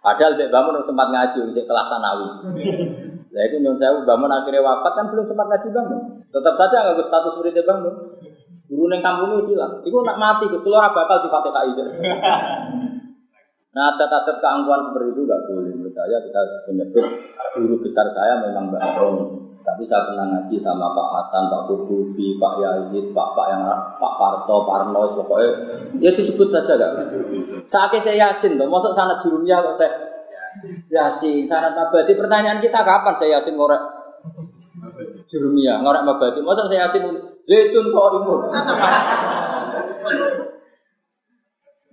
[0.00, 2.28] Padahal Mbak Bangun sempat ngaji untuk kelas sanawi.
[3.34, 6.00] Nah itu nyun saya bangun akhirnya wafat kan belum sempat ngaji bangun.
[6.30, 7.94] Tetap saja nggak status muridnya bangun.
[8.70, 9.82] Guru neng kampung itu hilang.
[9.82, 11.72] Itu nak mati, ke keluar bakal di KI.
[13.74, 15.74] Nah, adat-adat keangkuhan seperti itu nggak boleh.
[15.74, 16.40] Menurut saya kita
[16.70, 17.06] menyebut
[17.58, 19.16] guru besar saya memang Mbak Rom.
[19.66, 23.66] Tapi saya pernah ngaji sama Pak Hasan, Pak Kutubi, Pak Yazid, Pak Pak yang
[23.98, 25.50] Pak Parto, Parno, pokoknya
[25.98, 27.10] dia disebut saja gak.
[27.66, 30.13] Saatnya saya yasin, tuh, masuk sana jurumnya kok saya
[30.90, 32.14] Yasin, syarat mabadi.
[32.14, 33.82] Pertanyaan kita kapan saya Yasin ngorek?
[35.28, 36.40] Jurumia, ngorek mabadi.
[36.42, 37.04] Masa saya Yasin
[37.48, 38.40] zaitun kok imun?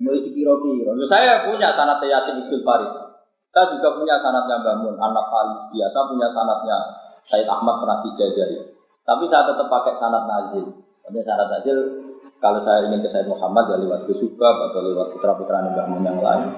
[0.02, 0.92] Mau itu kira-kira.
[1.06, 2.90] Saya punya sanat Yasin Ibnu Farid.
[3.52, 6.78] Saya juga punya sanatnya Bangun, anak Faris biasa punya sanatnya
[7.28, 8.58] Said Ahmad pernah dijajari.
[9.04, 10.72] Tapi saya tetap pakai sanat Nazil.
[11.04, 11.78] Karena sanat Nazil
[12.40, 16.50] kalau saya ingin ke Said Muhammad ya lewat Kusubab atau lewat putra-putra yang lain.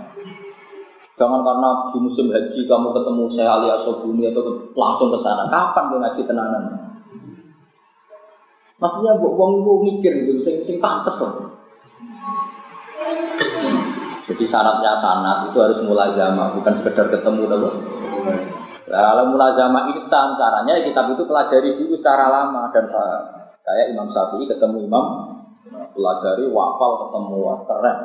[1.13, 5.45] Jangan karena di musim haji kamu ketemu saya Ali Asobuni atau langsung ke sana.
[5.45, 6.63] Kapan dia ngaji tenanan?
[8.81, 11.53] Maksudnya buat uang itu mikir gitu, sing sing pantas loh.
[14.23, 17.69] Jadi syaratnya sanat itu harus mulazama, bukan sekedar ketemu dulu.
[18.89, 22.89] Kalau mulazama instan caranya kitab itu pelajari dulu secara lama dan
[23.63, 25.05] kayak Imam Syafi'i ketemu Imam
[25.93, 27.97] pelajari wafal ketemu keren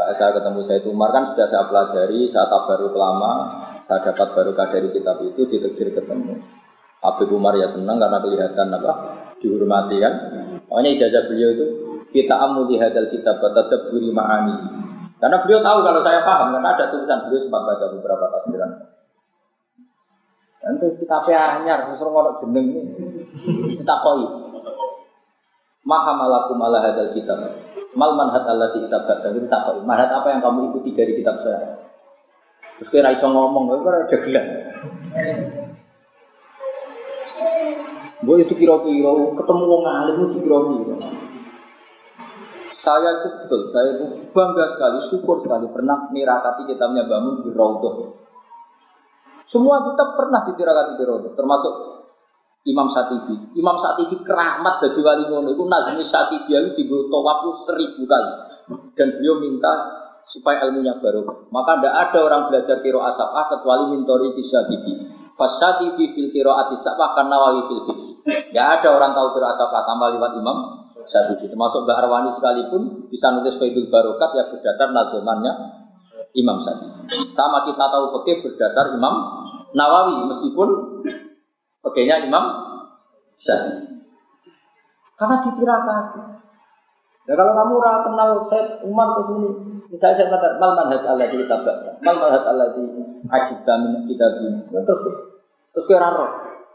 [0.00, 4.56] Kayak saya ketemu saya Umar kan sudah saya pelajari, saya baru lama, saya dapat baru
[4.56, 6.40] dari kitab itu ditekdir ketemu.
[7.04, 8.92] Habib Umar ya senang karena kelihatan apa
[9.44, 10.14] dihormati kan.
[10.72, 11.66] Makanya ijazah beliau itu
[12.16, 14.56] kita amu di hadal kitab tetap beri ma'ani.
[15.20, 18.70] Karena beliau tahu kalau saya paham karena ada tulisan beliau sempat baca beberapa tafsiran.
[20.60, 22.72] Nanti kita anyar, suruh ngorok jeneng
[23.68, 24.24] kita koi.
[25.80, 27.40] Maha malaku malah hadal kitab.
[27.96, 28.44] Mal manhat
[28.76, 29.80] di kitab kita koi.
[29.88, 31.80] Manhat apa yang kamu ikuti dari kitab saya?
[32.76, 34.46] Terus kira iso ngomong, kira jagelan.
[38.20, 40.96] Gue itu kira-kira ketemu wong alim itu kira-kira.
[42.80, 48.16] Saya itu betul, saya itu bangga sekali, syukur sekali pernah mirakati kitabnya bangun di Raudhah.
[49.44, 51.72] Semua kita pernah ditirakati di Raudhah, termasuk
[52.68, 53.56] Imam Satibi.
[53.56, 58.32] Imam Satibi keramat dari wali ngono itu nazmi Satibi itu di tawaf seribu kali.
[58.92, 59.72] Dan beliau minta
[60.28, 61.48] supaya ilmunya baru.
[61.50, 64.92] Maka tidak ada orang belajar kiro asapah kecuali mintori di Satibi.
[65.34, 67.80] Fasatibi fil kiro atisapah karena wali fil.
[68.28, 70.56] Tidak ada orang tahu kiro asapah tambah lewat Imam
[71.08, 71.48] Syafi'i.
[71.48, 75.52] Termasuk Mbak Arwani sekalipun bisa nulis Faidul Barokat ya berdasar nazamannya
[76.36, 77.08] Imam Syafi'i.
[77.32, 79.14] Sama kita tahu fikih berdasar Imam
[79.72, 80.68] Nawawi meskipun
[81.84, 82.44] fikihnya Imam
[83.40, 83.88] Syafi'i.
[85.16, 86.04] Karena ditirakan.
[87.28, 89.48] Ya kalau kamu ora kenal saya Umar ke sini,
[89.92, 91.62] misalnya saya kata mal manhaj Allah di kitab
[92.00, 92.84] mal manhaj Allah di
[93.28, 95.00] ajib min kitab ini, terus
[95.76, 96.30] terus kira roh.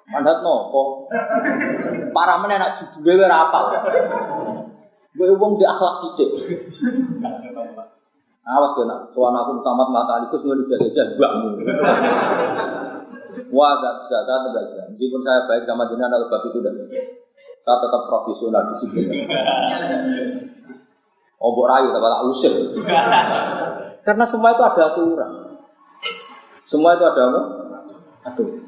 [0.05, 1.09] Mandat nopo.
[2.13, 3.63] Parah mana nak judulnya ora apal.
[5.17, 6.29] Gue wong di akhlak sithik.
[8.45, 11.49] Awas kena, soal aku tamat mata alikus gue dijaga-jaga mbakmu.
[13.51, 14.81] Wah, gak bisa, saya tidak bisa.
[14.91, 16.73] Meskipun saya baik sama jenengan atau bab itu dan
[17.65, 19.07] saya tetap profesional disiplin.
[21.41, 22.53] Obok rayu, tak usir.
[24.05, 25.31] Karena semua itu ada aturan.
[26.65, 27.41] Semua itu ada apa?
[28.33, 28.65] Aturan.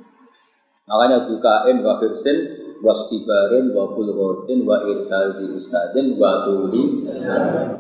[0.88, 2.38] Makanya bukain wa firsin
[2.80, 6.48] wa sibarin wa wa irsal di ustadin wa.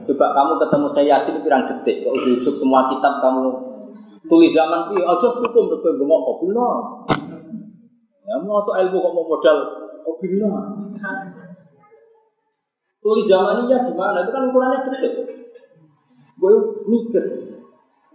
[0.03, 3.76] Coba kamu ketemu saya Yasin pirang detik, kok ujuk semua kitab kamu
[4.27, 6.75] tulis zaman ini aja hukum terus kowe bengok kok benar.
[8.27, 9.57] Ya mau ilmu kok mau modal
[10.03, 10.63] kok benar.
[12.99, 14.23] Tulis zaman ini ya gimana?
[14.27, 15.13] Itu kan ukurannya detik.
[16.37, 16.53] Gue
[16.85, 17.23] mikir,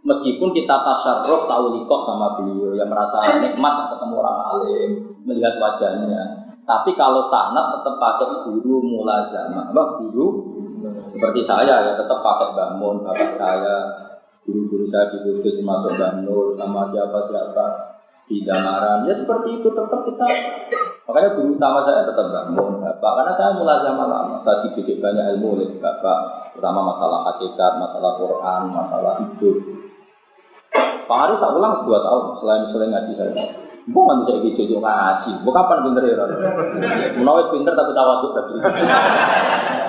[0.02, 4.90] Meskipun kita tasarruf tahu likok sama beliau yang merasa nikmat ketemu orang alim,
[5.22, 6.22] melihat wajahnya.
[6.66, 10.26] Tapi kalau sanat tetap pakai guru mulazamah, guru
[10.90, 13.78] seperti saya ya tetap pakai bangun bapak saya,
[14.42, 17.66] guru-guru saya di masuk Banur sama siapa-siapa
[18.26, 19.06] di Damaran.
[19.06, 20.26] Ya seperti itu tetap kita
[21.02, 24.36] Makanya guru utama saya tetap bangun bapak karena saya mulazamah lama.
[24.38, 29.56] Saya dididik banyak ilmu oleh bapak, terutama masalah hakikat, masalah Quran, masalah hidup.
[31.02, 33.34] Pak Haris tak ulang dua tahun selain selain ngaji saya.
[33.82, 35.30] Gue nggak bisa gitu juga ngaji.
[35.42, 36.24] Gue kapan pinter ya?
[37.18, 38.52] Menawis pinter tapi tawaduk tadi.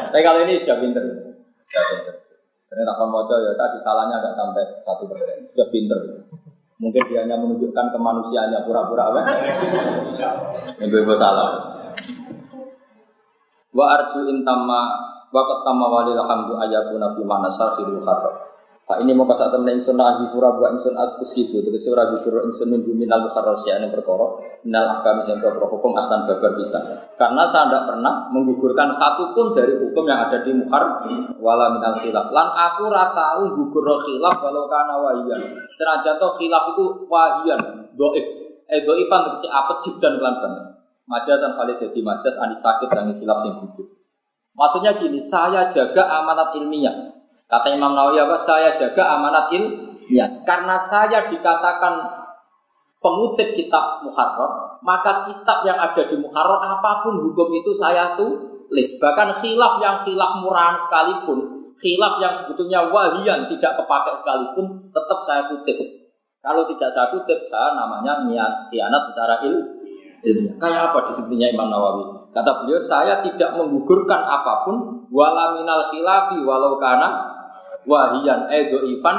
[0.10, 1.04] Tapi kalau ini sudah pinter.
[1.70, 2.14] Sudah pinter.
[2.74, 5.46] Saya tak mau ya tadi salahnya agak sampai satu persen.
[5.54, 6.00] Sudah pinter.
[6.82, 9.22] Mungkin dia hanya menunjukkan kemanusiaannya pura-pura apa?
[10.82, 11.50] Yang bebas salah.
[13.74, 14.82] Wa arju intama
[15.34, 18.53] wa ketama walil hamdu ayatuna fi mana sahirul kharab.
[18.84, 22.44] Pak ini mau kasat temen insun ahli pura buat insun atus gitu terus ora gugur
[22.44, 26.84] insun min minal mukharras ya yang berkorok minal ahkam yang berkorok hukum aslan babar bisa.
[27.16, 31.00] Karena saya tidak pernah menggugurkan satu pun dari hukum yang ada di mukhar
[31.40, 32.28] wala minal khilaf.
[32.28, 35.42] Lan aku rata gugur khilaf walau karena wahian
[35.80, 38.28] senajan toh khilaf itu wahian doif.
[38.68, 40.64] Eh doifan terus apa dan kelan banget.
[41.08, 43.88] Majas dan kali jadi majas ani sakit dan khilaf yang gugur.
[44.60, 47.23] Maksudnya gini saya jaga amanat ilmiah
[47.54, 48.42] Kata Imam Nawawi apa?
[48.42, 50.42] Saya jaga amanat ilmiah.
[50.42, 52.02] Karena saya dikatakan
[52.98, 58.98] pengutip kitab Muharrar, maka kitab yang ada di Muharrar apa pun hukum itu saya tulis.
[58.98, 65.46] Bahkan khilaf yang khilaf murahan sekalipun, khilaf yang sebetulnya wahian tidak kepakai sekalipun, tetap saya
[65.54, 65.78] kutip.
[66.42, 70.58] Kalau tidak saya kutip, saya namanya niat khianat secara ilmiah.
[70.58, 72.34] Kayak apa disebutnya Imam Nawawi?
[72.34, 77.33] Kata beliau, saya tidak menggugurkan apa pun, wala minal khilafi walau karena
[77.88, 79.18] wahian edo ivan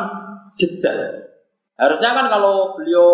[0.58, 1.24] jedal.
[1.74, 3.08] Harusnya kan kalau beliau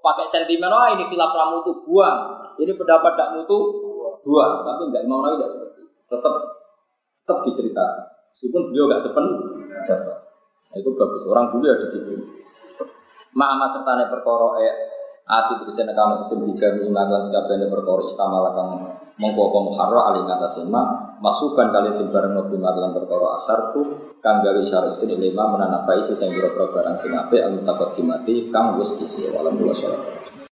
[0.00, 2.18] pakai sentimen, wah ini khilaf ramu itu buang,
[2.56, 3.58] ini pendapat tak mutu
[4.24, 5.80] buang, tapi enggak mau lagi tidak seperti.
[6.08, 6.34] Tetap
[7.24, 8.04] tetap diceritakan.
[8.32, 9.24] Meskipun beliau enggak sepen,
[9.68, 11.22] nah, itu bagus.
[11.28, 12.12] Orang dulu ya di situ.
[13.36, 14.97] Ma'ama serta perkara eh
[15.28, 18.68] ati tegese nekano isim dijami ingatan sekabehane perkara istamal kang
[19.20, 23.82] mongko apa muharra ali ngatas ma masukan kali timbareng nopo lan perkara asar tu
[24.24, 28.94] kang gawe syarat itu lima menanapai sing pira barang sing apik al mutaqaddimati kang wis
[29.04, 29.60] isi walam